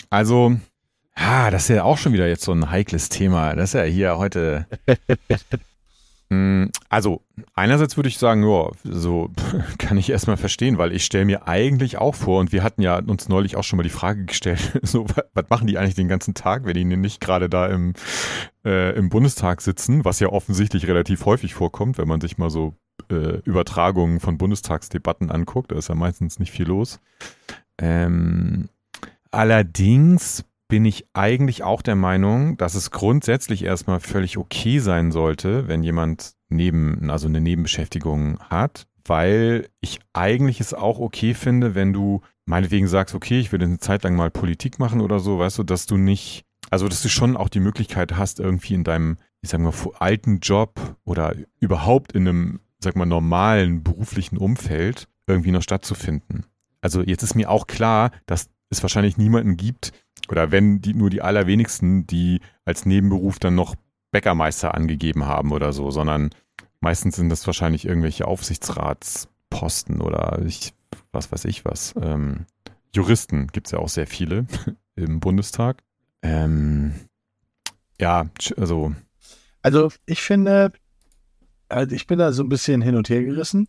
[0.09, 0.57] also,
[1.15, 3.53] ja, das ist ja auch schon wieder jetzt so ein heikles Thema.
[3.53, 4.65] Das ist ja hier heute
[6.89, 7.21] also,
[7.55, 9.31] einerseits würde ich sagen, ja, so
[9.77, 12.99] kann ich erstmal verstehen, weil ich stelle mir eigentlich auch vor, und wir hatten ja
[12.99, 16.34] uns neulich auch schon mal die Frage gestellt, so, was machen die eigentlich den ganzen
[16.34, 17.93] Tag, wenn die nicht gerade da im,
[18.65, 22.75] äh, im Bundestag sitzen, was ja offensichtlich relativ häufig vorkommt, wenn man sich mal so
[23.09, 26.99] äh, Übertragungen von Bundestagsdebatten anguckt, da ist ja meistens nicht viel los.
[27.77, 28.69] Ähm,
[29.31, 35.67] allerdings bin ich eigentlich auch der Meinung, dass es grundsätzlich erstmal völlig okay sein sollte,
[35.67, 41.93] wenn jemand neben, also eine Nebenbeschäftigung hat, weil ich eigentlich es auch okay finde, wenn
[41.93, 45.59] du meinetwegen sagst, okay, ich will eine Zeit lang mal Politik machen oder so, weißt
[45.59, 49.19] du, dass du nicht, also dass du schon auch die Möglichkeit hast, irgendwie in deinem,
[49.43, 55.51] ich sag mal, alten Job oder überhaupt in einem, sag mal, normalen beruflichen Umfeld irgendwie
[55.51, 56.47] noch stattzufinden.
[56.82, 59.91] Also jetzt ist mir auch klar, dass es wahrscheinlich niemanden gibt,
[60.30, 63.76] oder wenn die, nur die allerwenigsten, die als Nebenberuf dann noch
[64.11, 66.30] Bäckermeister angegeben haben oder so, sondern
[66.80, 70.74] meistens sind das wahrscheinlich irgendwelche Aufsichtsratsposten oder ich,
[71.11, 71.95] was weiß ich was.
[72.01, 72.45] Ähm,
[72.95, 74.45] Juristen gibt es ja auch sehr viele
[74.95, 75.82] im Bundestag.
[76.21, 76.93] Ähm,
[77.99, 78.93] ja, also.
[79.61, 80.71] Also ich finde,
[81.69, 83.67] also ich bin da so ein bisschen hin und her gerissen.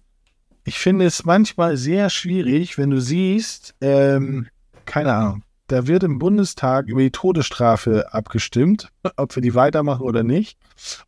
[0.65, 4.49] Ich finde es manchmal sehr schwierig, wenn du siehst, ähm,
[4.87, 10.23] keine Ahnung, da wird im Bundestag über die Todesstrafe abgestimmt, ob wir die weitermachen oder
[10.23, 10.59] nicht,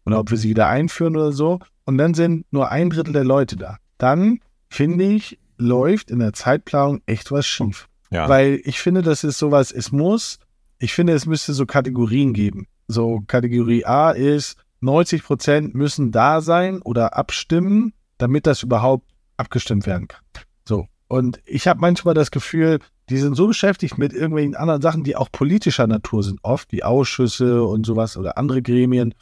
[0.04, 1.60] oder ob wir sie wieder einführen oder so.
[1.84, 3.76] Und dann sind nur ein Drittel der Leute da.
[3.98, 7.88] Dann, finde ich, läuft in der Zeitplanung echt was schief.
[8.10, 8.28] Ja.
[8.28, 10.38] Weil ich finde, das ist sowas, es muss,
[10.78, 12.66] ich finde, es müsste so Kategorien geben.
[12.88, 19.86] So Kategorie A ist, 90 Prozent müssen da sein oder abstimmen, damit das überhaupt abgestimmt
[19.86, 20.22] werden kann.
[20.64, 20.86] So.
[21.08, 25.16] Und ich habe manchmal das Gefühl, die sind so beschäftigt mit irgendwelchen anderen Sachen, die
[25.16, 29.14] auch politischer Natur sind, oft wie Ausschüsse und sowas oder andere Gremien.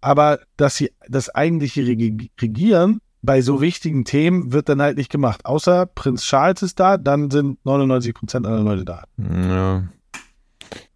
[0.00, 5.44] Aber dass sie das eigentliche Regieren bei so wichtigen Themen wird dann halt nicht gemacht.
[5.44, 9.04] Außer Prinz Charles ist da, dann sind 99 Prozent aller Leute da.
[9.18, 9.84] Ja.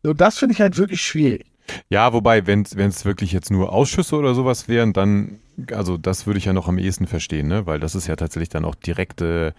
[0.02, 1.46] Und das finde ich halt wirklich schwierig.
[1.88, 5.40] Ja, wobei, wenn es wirklich jetzt nur Ausschüsse oder sowas wären, dann,
[5.72, 7.66] also das würde ich ja noch am ehesten verstehen, ne?
[7.66, 9.54] weil das ist ja tatsächlich dann auch direkte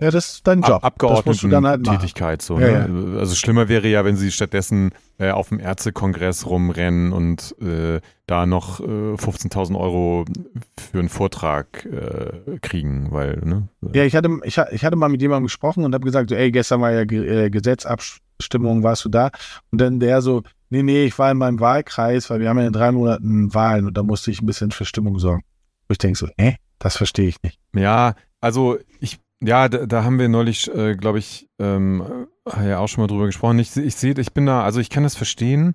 [0.00, 0.84] ja, das ist dein Job.
[0.84, 2.28] Ab Abgeordneten-Tätigkeit.
[2.28, 3.14] Halt so, ja, ne?
[3.14, 3.18] ja.
[3.20, 8.46] Also schlimmer wäre ja, wenn sie stattdessen äh, auf dem Ärztekongress rumrennen und äh, da
[8.46, 10.24] noch äh, 15.000 Euro
[10.78, 13.68] für einen Vortrag äh, kriegen, weil, ne?
[13.92, 16.50] Ja, ich hatte, ich, ich hatte mal mit jemandem gesprochen und habe gesagt, so, ey,
[16.50, 19.30] gestern war ja äh, Gesetzabstimmung, warst du da?
[19.70, 22.66] Und dann der so, nee, nee, ich war in meinem Wahlkreis, weil wir haben ja
[22.66, 25.42] in drei Monaten Wahlen und da musste ich ein bisschen für Stimmung sorgen.
[25.88, 26.56] Und ich denke so, hä?
[26.78, 27.60] Das verstehe ich nicht.
[27.76, 32.26] Ja, also ich ja, da, da haben wir neulich, äh, glaube ich, ähm,
[32.56, 33.58] ja auch schon mal drüber gesprochen.
[33.58, 35.72] Ich, ich sehe, ich bin da, also ich kann das verstehen.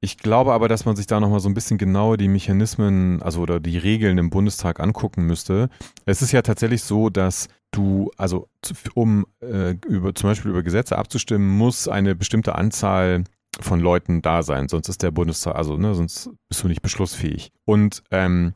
[0.00, 3.40] Ich glaube aber, dass man sich da nochmal so ein bisschen genauer die Mechanismen, also
[3.40, 5.70] oder die Regeln im Bundestag angucken müsste.
[6.04, 8.48] Es ist ja tatsächlich so, dass du, also
[8.94, 13.24] um äh, über zum Beispiel über Gesetze abzustimmen, muss eine bestimmte Anzahl
[13.60, 17.52] von Leuten da sein, sonst ist der Bundestag, also ne, sonst bist du nicht beschlussfähig.
[17.64, 18.54] Und ähm,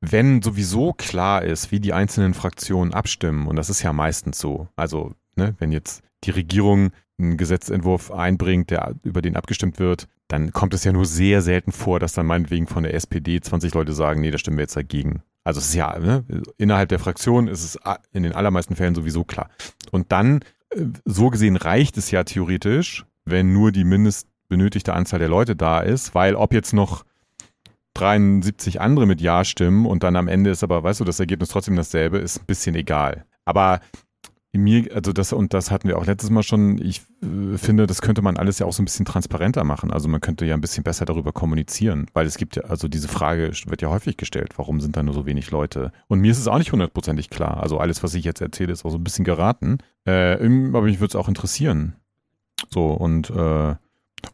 [0.00, 4.68] wenn sowieso klar ist, wie die einzelnen Fraktionen abstimmen, und das ist ja meistens so,
[4.76, 10.52] also ne, wenn jetzt die Regierung einen Gesetzentwurf einbringt, der über den abgestimmt wird, dann
[10.52, 13.92] kommt es ja nur sehr selten vor, dass dann meinetwegen von der SPD 20 Leute
[13.92, 15.22] sagen, nee, da stimmen wir jetzt dagegen.
[15.44, 16.24] Also es ist ja, ne,
[16.58, 17.78] innerhalb der Fraktion ist es
[18.12, 19.48] in den allermeisten Fällen sowieso klar.
[19.92, 20.40] Und dann,
[20.70, 25.56] äh, so gesehen, reicht es ja theoretisch, wenn nur die mindest benötigte Anzahl der Leute
[25.56, 27.04] da ist, weil ob jetzt noch
[27.96, 31.48] 73 andere mit Ja stimmen und dann am Ende ist aber, weißt du, das Ergebnis
[31.48, 33.24] trotzdem dasselbe, ist ein bisschen egal.
[33.44, 33.80] Aber
[34.52, 38.02] mir, also das, und das hatten wir auch letztes Mal schon, ich äh, finde, das
[38.02, 39.90] könnte man alles ja auch so ein bisschen transparenter machen.
[39.90, 43.08] Also man könnte ja ein bisschen besser darüber kommunizieren, weil es gibt ja, also diese
[43.08, 45.92] Frage wird ja häufig gestellt, warum sind da nur so wenig Leute?
[46.08, 47.62] Und mir ist es auch nicht hundertprozentig klar.
[47.62, 49.78] Also alles, was ich jetzt erzähle, ist auch so ein bisschen geraten.
[50.06, 51.96] Äh, aber mich würde es auch interessieren.
[52.70, 53.74] So, und äh,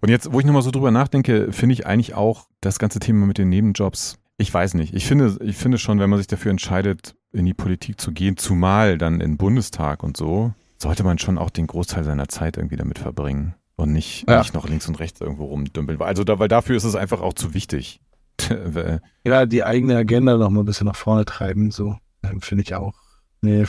[0.00, 3.26] und jetzt, wo ich nochmal so drüber nachdenke, finde ich eigentlich auch das ganze Thema
[3.26, 4.94] mit den Nebenjobs, ich weiß nicht.
[4.94, 8.36] Ich finde, ich finde schon, wenn man sich dafür entscheidet, in die Politik zu gehen,
[8.36, 12.56] zumal dann in den Bundestag und so, sollte man schon auch den Großteil seiner Zeit
[12.56, 14.38] irgendwie damit verbringen und nicht, ja.
[14.38, 16.00] nicht noch links und rechts irgendwo rumdümpeln.
[16.02, 18.00] Also da, weil dafür ist es einfach auch zu wichtig.
[19.24, 21.96] ja, die eigene Agenda noch mal ein bisschen nach vorne treiben, so
[22.40, 22.94] finde ich auch.
[23.40, 23.64] Nee,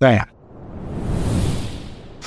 [0.00, 0.26] naja.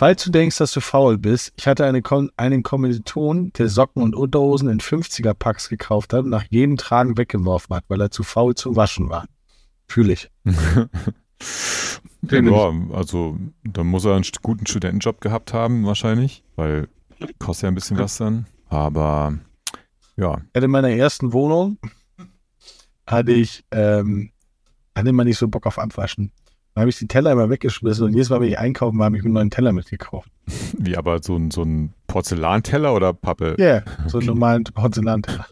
[0.01, 4.01] Falls du denkst, dass du faul bist, ich hatte eine Kon einen Kommiliton, der Socken
[4.01, 8.23] und Unterhosen in 50er-Packs gekauft hat und nach jedem Tragen weggeworfen hat, weil er zu
[8.23, 9.27] faul zu waschen war.
[9.87, 10.31] Fühle ich.
[12.31, 16.87] ja, also da muss er einen guten Studentenjob gehabt haben, wahrscheinlich, weil
[17.37, 18.47] kostet ja ein bisschen was dann.
[18.69, 19.37] Aber
[20.17, 20.41] ja.
[20.55, 21.77] In meiner ersten Wohnung
[23.05, 24.31] hatte ich, ähm,
[24.95, 26.31] hatte immer nicht so Bock auf Abwaschen.
[26.73, 29.17] Dann habe ich die Teller immer weggeschmissen und jedes Mal, wenn ich einkaufen war, habe
[29.17, 30.29] ich mir einen neuen Teller mitgekauft.
[30.77, 33.55] Wie, aber so ein, so ein Porzellanteller oder Pappe?
[33.57, 35.45] Ja, yeah, so einen normalen Porzellanteller.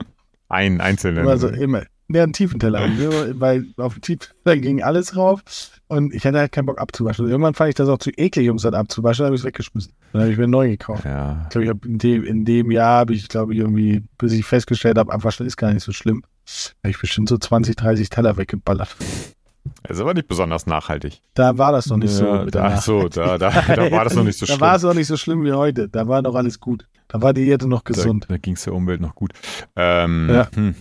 [0.48, 1.28] Ein einzelnen.
[1.28, 1.84] Also immer.
[2.12, 2.82] Ja, einen Tiefenteller.
[3.40, 5.42] weil auf dem Tiefenteller ging alles rauf
[5.88, 7.26] und ich hatte halt keinen Bock abzuwaschen.
[7.26, 9.42] Und irgendwann fand ich das auch zu eklig, um es dann abzuwaschen, dann habe ich
[9.42, 9.94] es weggeschmissen.
[10.14, 11.06] Dann habe ich mir einen neu gekauft.
[11.06, 11.44] Ja.
[11.44, 14.34] Ich glaube, ich habe in dem, in dem Jahr habe ich, glaube ich, irgendwie, bis
[14.34, 16.24] ich festgestellt habe, abwaschen ist gar nicht so schlimm,
[16.84, 18.96] habe ich bestimmt so 20, 30 Teller weggeballert.
[19.90, 21.20] Das ist aber nicht besonders nachhaltig.
[21.34, 22.24] Da war das noch nicht so.
[22.24, 24.60] Ja, da, ach so, da, da, da, war das noch nicht so schlimm.
[24.60, 25.90] Da war es noch nicht so schlimm wie heute.
[25.90, 26.88] Da war noch alles gut.
[27.08, 28.26] Da war die Erde noch gesund.
[28.26, 29.32] Da, da ging es der Umwelt noch gut.
[29.76, 30.48] Ähm, ja.
[30.54, 30.76] Hm.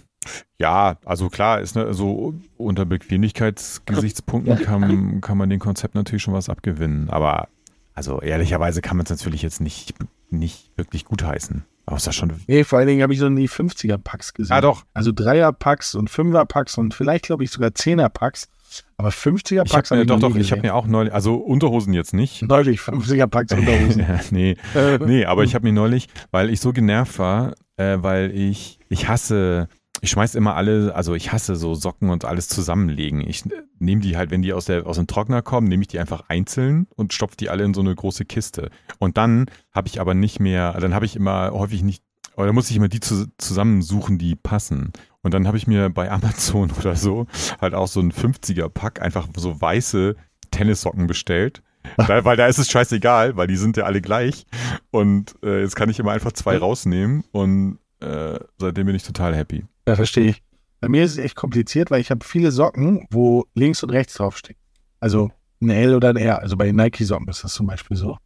[0.59, 0.99] ja.
[1.07, 6.51] also klar, ist ne, so unter Bequemlichkeitsgesichtspunkten kann, kann man dem Konzept natürlich schon was
[6.51, 7.09] abgewinnen.
[7.09, 7.49] Aber
[7.95, 9.95] also ehrlicherweise kann man es natürlich jetzt nicht,
[10.29, 11.65] nicht wirklich gutheißen.
[11.87, 12.35] Außer schon.
[12.47, 14.55] Nee, vor allen Dingen habe ich so die 50er-Packs gesehen.
[14.55, 14.85] Ah, doch.
[14.93, 18.51] Also Dreier-Packs und Fünfer-Packs und vielleicht, glaube ich, sogar Zehner-Packs.
[18.97, 22.15] Aber 50er Packs habe ich Doch, doch, ich habe mir auch neulich, also Unterhosen jetzt
[22.15, 22.43] nicht.
[22.43, 24.05] Neulich 50er Packs Unterhosen.
[24.31, 24.57] nee,
[25.05, 29.09] nee, aber ich habe mir neulich, weil ich so genervt war, äh, weil ich, ich
[29.09, 29.69] hasse,
[30.01, 33.21] ich schmeiß immer alle, also ich hasse so Socken und alles zusammenlegen.
[33.21, 33.45] Ich
[33.79, 36.25] nehme die halt, wenn die aus, der, aus dem Trockner kommen, nehme ich die einfach
[36.29, 38.71] einzeln und stopfe die alle in so eine große Kiste.
[38.99, 42.03] Und dann habe ich aber nicht mehr, dann habe ich immer häufig nicht,
[42.37, 44.93] oder muss ich immer die zu, zusammensuchen, die passen.
[45.29, 47.27] Und dann habe ich mir bei Amazon oder so
[47.61, 50.17] halt auch so ein 50er-Pack einfach so weiße
[50.51, 51.63] Tennissocken bestellt.
[51.99, 54.47] Da, weil da ist es scheißegal, weil die sind ja alle gleich.
[54.91, 59.37] Und äh, jetzt kann ich immer einfach zwei rausnehmen und äh, seitdem bin ich total
[59.37, 59.67] happy.
[59.87, 60.43] Ja, verstehe ich.
[60.81, 64.15] Bei mir ist es echt kompliziert, weil ich habe viele Socken, wo links und rechts
[64.15, 64.59] draufstehen.
[64.99, 66.39] Also ein L oder ein R.
[66.39, 68.17] Also bei Nike-Socken ist das zum Beispiel so.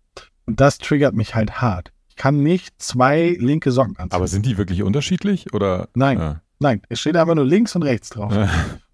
[0.47, 1.93] Und das triggert mich halt hart.
[2.09, 4.15] Ich kann nicht zwei linke Socken anziehen.
[4.15, 5.53] Aber sind die wirklich unterschiedlich?
[5.53, 5.89] Oder?
[5.95, 6.19] Nein.
[6.19, 6.43] Ja.
[6.63, 8.33] Nein, es steht einfach nur links und rechts drauf.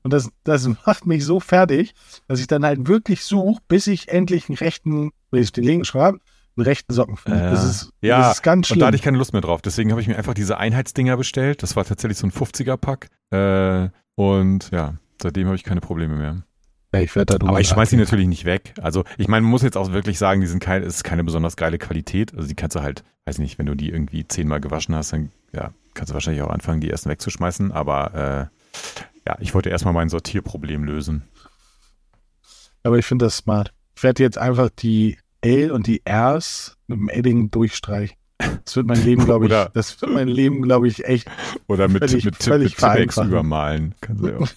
[0.03, 1.95] und das, das macht mich so fertig,
[2.27, 5.85] dass ich dann halt wirklich suche, bis ich endlich einen rechten, wenn ich den linken
[5.85, 6.19] schreibe,
[6.57, 7.39] einen rechten Socken finde.
[7.39, 7.51] Ja.
[7.51, 8.77] Das, ist, ja, das ist ganz schlimm.
[8.77, 9.63] Und da hatte ich keine Lust mehr drauf.
[9.63, 11.63] Deswegen habe ich mir einfach diese Einheitsdinger bestellt.
[11.63, 13.09] Das war tatsächlich so ein 50er-Pack.
[13.31, 16.43] Äh, und ja, seitdem habe ich keine Probleme mehr.
[16.93, 18.75] Ja, ich werde da Aber ich schmeiße die natürlich nicht weg.
[18.81, 21.57] Also ich meine, man muss jetzt auch wirklich sagen, die sind kein, ist keine besonders
[21.57, 22.35] geile Qualität.
[22.35, 25.31] Also die kannst du halt, weiß nicht, wenn du die irgendwie zehnmal gewaschen hast, dann
[25.53, 27.73] ja, kannst du wahrscheinlich auch anfangen, die ersten wegzuschmeißen.
[27.73, 28.79] Aber äh,
[29.27, 31.25] ja, ich wollte erstmal mein Sortierproblem lösen.
[32.83, 33.75] Aber ich finde das smart.
[33.97, 38.17] Ich werde jetzt einfach die L und die Rs mit dem Edding durchstreichen.
[38.65, 41.29] Das wird mein Leben, glaube ich, oder, das wird mein Leben, glaube ich, echt.
[41.67, 43.95] Oder mit, völlig, mit, völlig mit Tippex übermalen.
[44.01, 44.49] Kannst du auch.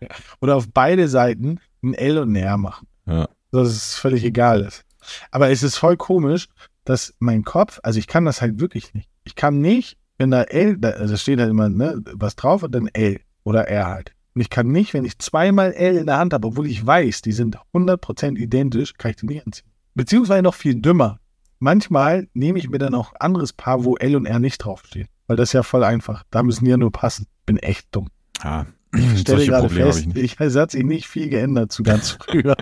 [0.40, 2.86] Oder auf beide Seiten ein L und ein R machen.
[3.06, 3.28] Ja.
[3.50, 4.84] Dass es völlig egal ist.
[5.30, 6.48] Aber es ist voll komisch,
[6.84, 9.08] dass mein Kopf, also ich kann das halt wirklich nicht.
[9.24, 12.74] Ich kann nicht, wenn da L, da also steht halt immer ne, was drauf und
[12.74, 14.12] dann L oder R halt.
[14.34, 17.22] Und ich kann nicht, wenn ich zweimal L in der Hand habe, obwohl ich weiß,
[17.22, 19.70] die sind 100% identisch, kann ich die nicht anziehen.
[19.94, 21.18] Beziehungsweise noch viel dümmer.
[21.58, 25.08] manchmal nehme ich mir dann auch ein anderes Paar, wo L und R nicht draufsteht.
[25.26, 26.24] Weil das ist ja voll einfach.
[26.30, 27.26] Da müssen die ja nur passen.
[27.46, 28.08] Bin echt dumm.
[28.42, 30.32] Ja, Ich stelle solche gerade Probleme habe fest, ich nicht.
[30.32, 32.56] ich, es hat sich nicht viel geändert zu ganz früher.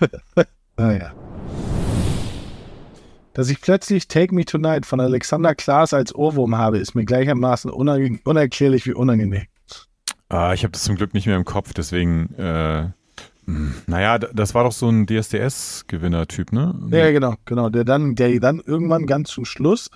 [0.76, 1.12] naja.
[3.34, 7.70] Dass ich plötzlich Take Me Tonight von Alexander Klaas als Ohrwurm habe, ist mir gleichermaßen
[7.70, 9.42] uner unerklärlich wie unangenehm.
[10.28, 12.88] Ah, ich habe das zum Glück nicht mehr im Kopf, deswegen, äh,
[13.44, 16.74] mh, naja, das war doch so ein DSDS-Gewinner-Typ, ne?
[16.90, 17.68] Ja, genau, genau.
[17.68, 19.90] Der dann, der dann irgendwann ganz zum Schluss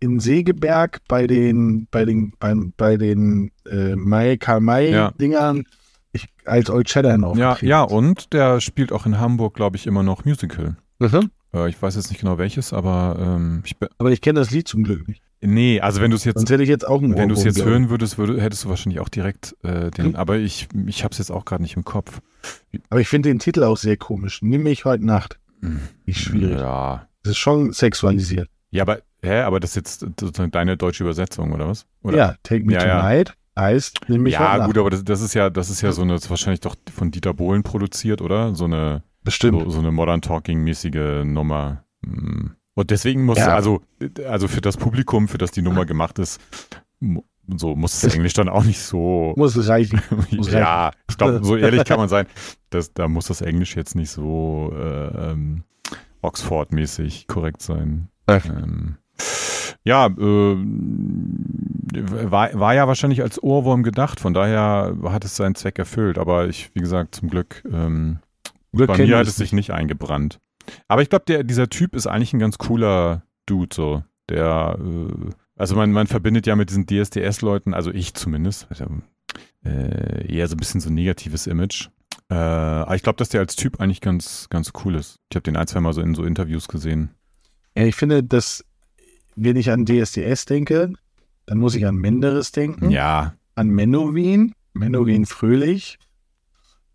[0.00, 5.10] in Segeberg bei den, bei den, beim, bei den äh, Mai, Karl May Ja.
[5.20, 5.64] Dingern
[6.12, 7.92] ich, als Old Shatterhand ja, aufgetreten ja, ist.
[7.92, 10.76] und der spielt auch in Hamburg, glaube ich, immer noch Musical.
[11.00, 11.30] Mhm.
[11.52, 14.50] Äh, ich weiß jetzt nicht genau welches, aber ähm, ich be- Aber ich kenne das
[14.50, 15.22] Lied zum Glück nicht.
[15.40, 17.44] nee, also wenn du es jetzt Sonst hätte ich jetzt auch einen Wenn du es
[17.44, 20.06] jetzt hören würdest, würde, hättest du wahrscheinlich auch direkt äh, den.
[20.06, 20.16] Hm.
[20.16, 22.20] Aber ich, ich habe es jetzt auch gerade nicht im Kopf.
[22.90, 24.40] Aber ich finde den Titel auch sehr komisch.
[24.42, 25.38] Nimm mich heute Nacht.
[25.60, 25.80] Hm.
[26.04, 26.58] Wie schwierig.
[26.58, 27.08] Ja.
[27.22, 28.48] Das ist schon sexualisiert.
[28.70, 31.86] Ja, aber, hä, aber das ist jetzt sozusagen deine deutsche Übersetzung, oder was?
[32.02, 32.16] Oder?
[32.16, 33.00] Ja, Take Me Ja, ja.
[33.00, 36.02] Tonight heißt Nimm mich Ja, gut, aber das, das ist ja, das ist ja so
[36.02, 38.54] eine, das ist wahrscheinlich doch von Dieter Bohlen produziert, oder?
[38.54, 39.62] So eine, Bestimmt.
[39.64, 41.84] so, so eine Modern Talking-mäßige Nummer.
[42.04, 42.52] Hm.
[42.74, 43.54] Und deswegen muss, Ja.
[43.54, 43.82] also,
[44.28, 46.40] also für das Publikum, für das die Nummer gemacht ist,
[47.56, 49.34] so muss das Englisch dann auch nicht so.
[49.36, 50.00] Muss es reichen.
[50.30, 52.26] Muss ja, ich glaube, so ehrlich kann man sein.
[52.70, 55.64] Das, da muss das Englisch jetzt nicht so äh, ähm,
[56.20, 58.08] Oxford-mäßig korrekt sein.
[58.28, 58.40] Ja.
[58.44, 58.98] Ähm,
[59.84, 60.56] ja, äh,
[62.30, 66.18] war, war ja wahrscheinlich als Ohrwurm gedacht, von daher hat es seinen Zweck erfüllt.
[66.18, 68.18] Aber ich, wie gesagt, zum Glück, ähm,
[68.72, 70.38] Glück bei mir hat es sich nicht eingebrannt.
[70.86, 74.02] Aber ich glaube, dieser Typ ist eigentlich ein ganz cooler Dude, so.
[74.28, 78.84] Der, äh, also man, man verbindet ja mit diesen DSDS-Leuten, also ich zumindest, also,
[79.64, 81.88] äh, eher so ein bisschen so ein negatives Image.
[82.30, 85.18] Äh, aber ich glaube, dass der als Typ eigentlich ganz, ganz cool ist.
[85.30, 87.10] Ich habe den ein, zwei Mal so in so Interviews gesehen.
[87.76, 88.64] Ja, ich finde, dass,
[89.38, 90.92] wenn ich an DSDS denke,
[91.46, 95.98] dann muss ich an Menderes denken, Ja, an Menowin, Menowin Fröhlich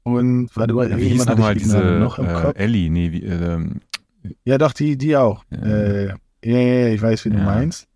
[0.04, 2.58] und warte mal, wie hieß nochmal diese noch im äh, Kopf.
[2.60, 2.90] Ellie?
[2.90, 3.80] Nee, wie, ähm,
[4.46, 5.44] Ja, doch, die, die auch.
[5.50, 5.58] Ja.
[5.66, 7.44] Äh, ja, ja, ja, ich weiß, wie du Ja.
[7.44, 7.88] meinst.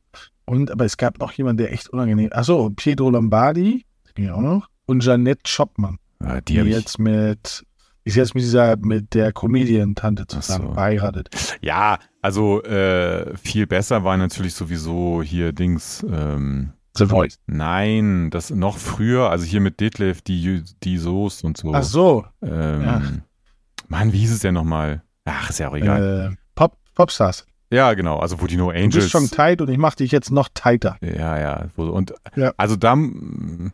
[0.45, 2.29] Und, aber es gab noch jemanden, der echt unangenehm.
[2.31, 3.85] Achso, Pietro Lombardi,
[4.15, 4.67] ging auch noch.
[4.85, 6.67] Und Jeanette Schoppmann, äh, die, die ich.
[6.75, 7.65] jetzt mit,
[8.08, 10.74] ist jetzt mit dieser, mit der Comedian-Tante zusammen so.
[10.74, 11.30] verheiratet.
[11.62, 16.05] Ja, also äh, viel besser war natürlich sowieso hier Dings.
[16.10, 17.38] Ähm, The Voice.
[17.45, 21.72] nein, das noch früher, also hier mit Detlef, die, die Soße und so.
[21.74, 23.01] Ach so, Ähm, Ja.
[23.88, 25.03] Mann, wie hieß es denn nochmal?
[25.26, 26.32] Ach, ist ja auch egal.
[26.34, 27.45] äh, Pop, Popstars.
[27.72, 28.95] Ja, genau, also wo die No Du Angels.
[28.95, 30.97] bist schon tight und ich mach dich jetzt noch tighter.
[31.01, 31.65] Ja, ja.
[31.76, 32.53] Und Ja.
[32.57, 33.72] also da, mm,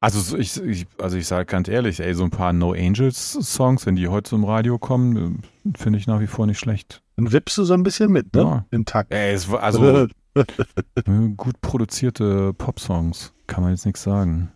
[0.00, 3.32] also so ich, ich also ich sage ganz ehrlich, ey, so ein paar No Angels
[3.32, 5.42] Songs, wenn die heute zum Radio kommen,
[5.76, 7.02] finde ich nach wie vor nicht schlecht.
[7.16, 8.40] Dann wippst du so ein bisschen mit, ne?
[8.42, 8.64] Ja.
[8.70, 9.12] Im Takt.
[9.12, 10.06] Ey, es war also
[11.36, 14.50] gut produzierte Pop-Songs, kann man jetzt nichts sagen.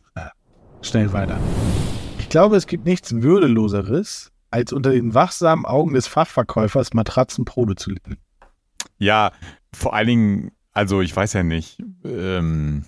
[0.83, 1.39] Schnell weiter.
[2.19, 7.91] Ich glaube, es gibt nichts Würdeloseres, als unter den wachsamen Augen des Fachverkäufers Matratzenprobe zu
[7.91, 8.17] liegen.
[9.01, 9.33] Ja,
[9.73, 12.85] vor allen Dingen, also ich weiß ja nicht, ähm,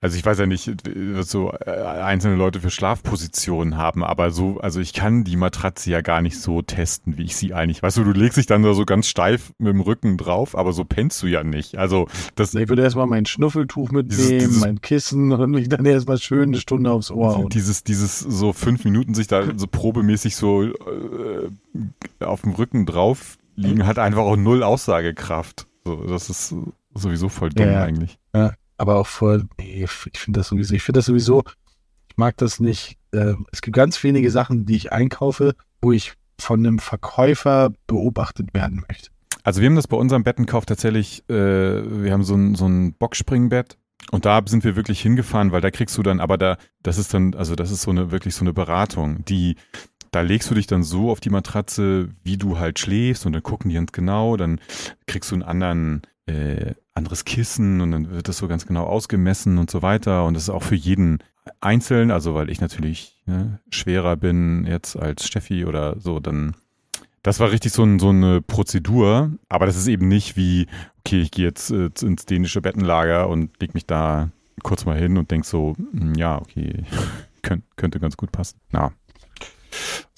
[0.00, 0.68] also ich weiß ja nicht,
[1.14, 5.90] was so äh, einzelne Leute für Schlafpositionen haben, aber so, also ich kann die Matratze
[5.92, 7.84] ja gar nicht so testen, wie ich sie eigentlich.
[7.84, 10.72] Weißt du, du legst dich dann da so ganz steif mit dem Rücken drauf, aber
[10.72, 11.78] so pennst du ja nicht.
[11.78, 15.86] Also das Ich würde erstmal mein Schnuffeltuch mitnehmen, Dieses- dieses- mein Kissen und mich dann
[15.86, 17.48] erstmal schön eine Stunde aufs Ohr hauen.
[17.50, 21.48] dieses, dieses so fünf Minuten sich da so probemäßig so äh,
[22.18, 25.66] auf dem Rücken drauf liegen, hat einfach auch null Aussagekraft.
[25.84, 26.54] So, das ist
[26.94, 27.82] sowieso voll dumm Ja, ja.
[27.82, 28.18] eigentlich.
[28.78, 31.44] Aber auch vor, nee, ich finde das sowieso, ich finde das sowieso,
[32.08, 32.98] ich mag das nicht.
[33.12, 38.52] Äh, es gibt ganz wenige Sachen, die ich einkaufe, wo ich von einem Verkäufer beobachtet
[38.54, 39.10] werden möchte.
[39.44, 42.94] Also wir haben das bei unserem Bettenkauf tatsächlich, äh, wir haben so ein, so ein
[42.94, 43.76] Boxspringbett
[44.10, 47.14] und da sind wir wirklich hingefahren, weil da kriegst du dann, aber da, das ist
[47.14, 49.56] dann, also das ist so eine, wirklich so eine Beratung, die,
[50.12, 53.42] da legst du dich dann so auf die Matratze, wie du halt schläfst und dann
[53.42, 54.60] gucken die ganz genau, dann
[55.06, 59.58] kriegst du einen anderen, äh, anderes Kissen und dann wird das so ganz genau ausgemessen
[59.58, 61.18] und so weiter und das ist auch für jeden
[61.60, 66.54] einzeln, also weil ich natürlich ne, schwerer bin jetzt als Steffi oder so, dann
[67.22, 70.66] das war richtig so, ein, so eine Prozedur, aber das ist eben nicht wie,
[71.00, 74.30] okay, ich gehe jetzt äh, ins dänische Bettenlager und leg mich da
[74.62, 76.84] kurz mal hin und denk so, hm, ja, okay,
[77.42, 78.58] könnt, könnte ganz gut passen.
[78.72, 78.92] Ja.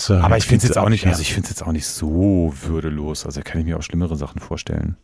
[0.01, 1.11] So, Aber ich finde es jetzt auch nicht, ja.
[1.11, 3.25] also ich finde es jetzt auch nicht so würdelos.
[3.27, 4.97] Also da kann ich mir auch schlimmere Sachen vorstellen.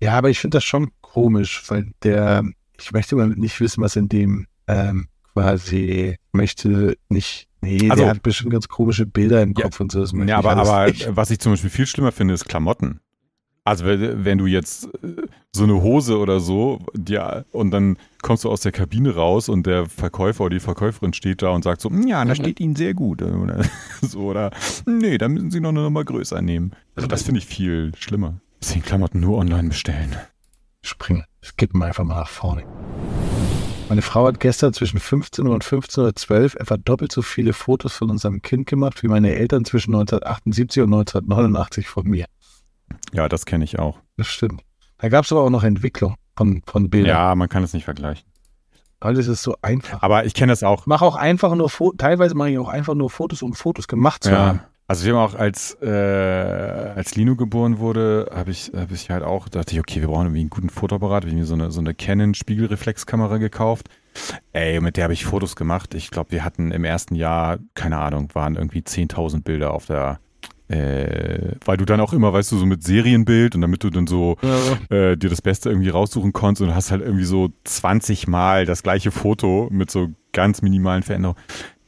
[0.00, 2.42] Ja, aber ich finde das schon komisch, weil der,
[2.78, 8.10] ich möchte mal nicht wissen, was in dem ähm, quasi möchte nicht, nee, Also- der
[8.10, 10.00] hat bestimmt ganz komische Bilder im Ja, Kopf und so.
[10.04, 13.00] Ja, ich aber, aber was ich zum Beispiel viel schlimmer finde, ist Klamotten.
[13.66, 18.48] Also wenn, du jetzt äh, so eine Hose oder so, ja, und dann kommst du
[18.48, 21.90] aus der Kabine raus und der Verkäufer oder die Verkäuferin steht da und sagt so,
[21.90, 23.22] ja, das steht Ihnen sehr gut.
[23.22, 23.64] Oder
[24.02, 24.52] so, oder
[24.86, 26.76] nee, da müssen Sie noch eine Nummer größer nehmen.
[26.94, 28.40] Also das finde ich viel schlimmer.
[28.62, 30.14] Deswegen Klamotten nur online bestellen.
[30.82, 31.24] Springen.
[31.42, 32.62] Skippen einfach mal nach vorne.
[33.88, 37.94] Meine Frau hat gestern zwischen 15 Uhr und 15.12 Uhr etwa doppelt so viele Fotos
[37.94, 42.26] von unserem Kind gemacht wie meine Eltern zwischen 1978 und 1989 von mir.
[43.12, 43.98] Ja, das kenne ich auch.
[44.16, 44.62] Das stimmt.
[44.98, 47.10] Da gab es aber auch noch Entwicklung von, von Bildern.
[47.16, 48.26] Ja, man kann es nicht vergleichen.
[49.00, 50.02] Alles ist so einfach.
[50.02, 50.82] Aber ich kenne das auch.
[50.82, 53.88] Ich mache auch einfach nur Fotos, teilweise mache ich auch einfach nur Fotos, um Fotos
[53.88, 54.38] gemacht zu Ja.
[54.38, 54.60] haben.
[54.88, 55.88] Also wir haben auch, als, äh,
[56.94, 60.26] als Lino geboren wurde, habe ich, hab ich halt auch, dachte ich, okay, wir brauchen
[60.26, 61.24] irgendwie einen guten Fotoapparat.
[61.24, 63.88] Hab Ich mir so eine, so eine Canon Spiegelreflexkamera gekauft.
[64.52, 65.94] Ey, mit der habe ich Fotos gemacht.
[65.94, 70.20] Ich glaube, wir hatten im ersten Jahr, keine Ahnung, waren irgendwie 10.000 Bilder auf der,
[70.68, 74.06] äh, weil du dann auch immer, weißt du, so mit Serienbild und damit du dann
[74.06, 74.36] so
[74.90, 78.82] äh, dir das Beste irgendwie raussuchen konntest und hast halt irgendwie so 20 Mal das
[78.82, 81.38] gleiche Foto mit so ganz minimalen Veränderungen.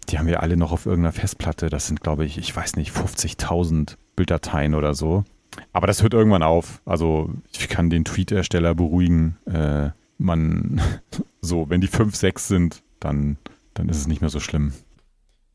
[0.09, 1.69] Die haben wir alle noch auf irgendeiner Festplatte.
[1.69, 5.25] Das sind, glaube ich, ich weiß nicht, 50.000 Bilddateien oder so.
[5.73, 6.81] Aber das hört irgendwann auf.
[6.85, 9.37] Also ich kann den Tweet-Ersteller beruhigen.
[9.47, 10.81] Äh, man,
[11.41, 13.39] so, wenn die 5, 6 sind, dann,
[13.75, 14.73] dann ist es nicht mehr so schlimm.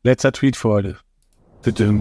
[0.02, 0.98] Letzter Tweet für heute.
[1.62, 1.94] Bitte.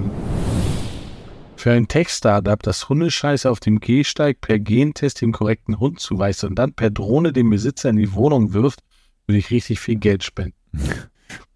[1.56, 6.56] Für ein Tech-Startup, das Hundescheiße auf dem Gehsteig per Gentest dem korrekten Hund zuweist und
[6.56, 8.82] dann per Drohne den Besitzer in die Wohnung wirft,
[9.28, 10.56] würde ich richtig viel Geld spenden.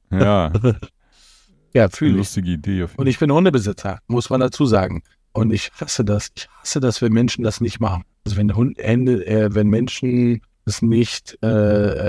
[0.09, 0.53] Ja,
[1.73, 2.17] Ja, fühle ich.
[2.17, 2.85] lustige Idee.
[2.95, 5.03] Und ich bin Hundebesitzer, muss man dazu sagen.
[5.33, 6.29] Und ich hasse das.
[6.33, 8.03] Ich hasse das, wenn Menschen das nicht machen.
[8.25, 11.47] Also wenn Hund, Ende, äh, wenn Menschen das nicht äh,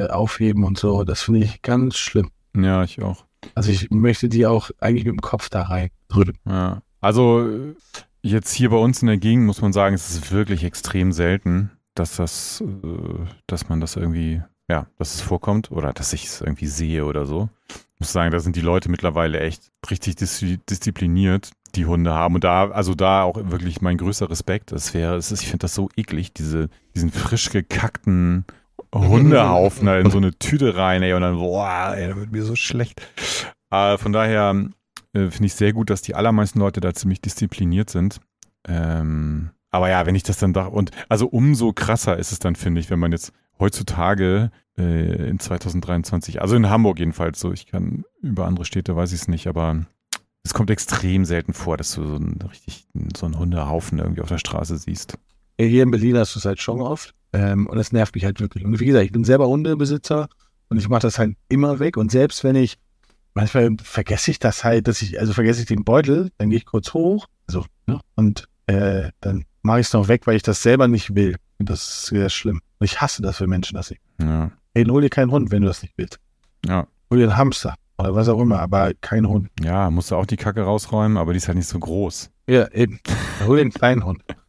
[0.05, 2.31] äh, aufheben und so, das finde ich ganz schlimm.
[2.57, 3.25] Ja, ich auch.
[3.57, 6.39] Also ich möchte die auch eigentlich mit dem Kopf da rein drücken.
[6.47, 6.83] Ja.
[7.01, 7.75] Also
[8.23, 11.71] jetzt hier bei uns in der Gegend muss man sagen, es ist wirklich extrem selten,
[11.95, 16.41] dass das, äh, dass man das irgendwie, ja, dass es vorkommt oder dass ich es
[16.41, 17.49] irgendwie sehe oder so.
[17.69, 22.37] Ich muss sagen, da sind die Leute mittlerweile echt richtig dis diszipliniert, die Hunde haben.
[22.37, 24.71] Und da, also da auch wirklich mein größter Respekt.
[24.73, 28.45] Es wäre, es ist, ich finde das so eklig, diese, diesen frisch gekackten
[28.95, 32.55] Hundehaufen in so eine Tüte rein, ey, und dann, boah, ey, da wird mir so
[32.55, 33.03] schlecht.
[33.71, 34.55] Äh, von daher
[35.13, 38.21] äh, finde ich sehr gut, dass die allermeisten Leute da ziemlich diszipliniert sind.
[38.67, 42.57] Ähm, aber ja, wenn ich das dann da und also umso krasser ist es dann,
[42.57, 47.67] finde ich, wenn man jetzt heutzutage äh, in 2023, also in Hamburg jedenfalls so, ich
[47.67, 49.87] kann über andere Städte weiß ich es nicht, aber
[50.43, 52.87] es kommt extrem selten vor, dass du so einen richtig
[53.17, 55.19] so einen Hundehaufen irgendwie auf der Straße siehst.
[55.61, 57.15] Hier in Berlin hast du es halt schon oft.
[57.33, 58.65] Ähm, und das nervt mich halt wirklich.
[58.65, 60.29] Und wie gesagt, ich bin selber Hundebesitzer
[60.69, 61.97] und ich mache das halt immer weg.
[61.97, 62.79] Und selbst wenn ich,
[63.39, 66.67] manchmal vergesse ich das halt, dass ich, also vergesse ich den Beutel, dann gehe ich
[66.67, 70.63] kurz hoch, also, ne, und äh, dann mache ich es noch weg, weil ich das
[70.63, 71.37] selber nicht will.
[71.59, 72.61] Und das ist sehr schlimm.
[72.79, 74.03] Und ich hasse das, wenn Menschen das nicht.
[74.21, 76.19] Ja, Hey, hol dir keinen Hund, wenn du das nicht willst.
[76.67, 76.87] ja.
[77.11, 79.49] Hol dir einen Hamster oder was auch immer, aber kein Hund.
[79.63, 82.31] Ja, musst du auch die Kacke rausräumen, aber die ist halt nicht so groß.
[82.47, 83.01] Ja, eben.
[83.47, 84.23] Hol dir einen kleinen Hund.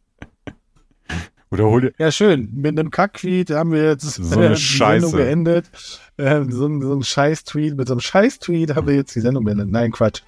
[1.52, 2.48] Oder hol dir, Ja, schön.
[2.54, 5.06] Mit einem Kack-Tweet haben wir jetzt So eine äh, die Scheiße.
[5.08, 5.70] Sendung beendet.
[6.18, 7.76] Ähm, so, ein- so ein Scheiß-Tweet.
[7.76, 9.68] Mit so einem Scheiß-Tweet haben wir jetzt die Sendung beendet.
[9.70, 10.22] Nein, Quatsch.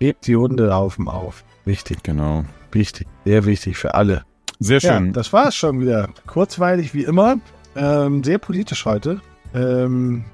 [0.00, 1.44] Hebt die Hundehaufen auf.
[1.64, 2.44] Wichtig, genau.
[2.72, 3.06] wichtig.
[3.24, 4.24] Sehr wichtig für alle.
[4.58, 5.12] Sehr Ja, schön.
[5.12, 6.08] das war es schon wieder.
[6.26, 7.36] Kurzweilig wie immer.
[7.76, 9.20] Ähm, sehr politisch heute.
[9.54, 10.24] Ähm,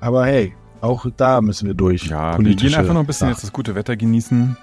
[0.00, 2.06] aber hey, auch da müssen wir durch.
[2.06, 3.34] Ja, wir gehen einfach noch ein bisschen Sachen.
[3.34, 4.56] jetzt das gute Wetter genießen.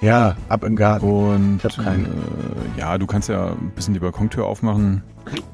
[0.00, 1.06] Ja, ab im Garten.
[1.08, 2.04] Und Ich hab keinen.
[2.06, 5.02] Äh, ja, du kannst ja ein bisschen die Balkontür aufmachen.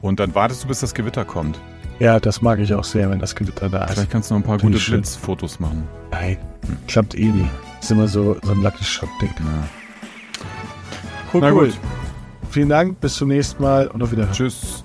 [0.01, 1.59] Und dann wartest du, bis das Gewitter kommt.
[1.99, 3.93] Ja, das mag ich auch sehr, wenn das Gewitter da ist.
[3.95, 4.90] Vielleicht kannst du noch ein paar Finde gute.
[4.90, 5.86] Blitzfotos machen.
[6.11, 6.36] Nein,
[6.88, 7.49] klappt eh nie.
[7.80, 9.30] Ist immer so, so ein Lucky Shot-Ding.
[9.38, 9.68] Ja.
[11.32, 11.66] Cool, Na cool.
[11.68, 11.78] gut.
[12.51, 14.32] Vielen Dank, bis zum nächsten Mal und auf Wiedersehen.
[14.34, 14.84] Tschüss.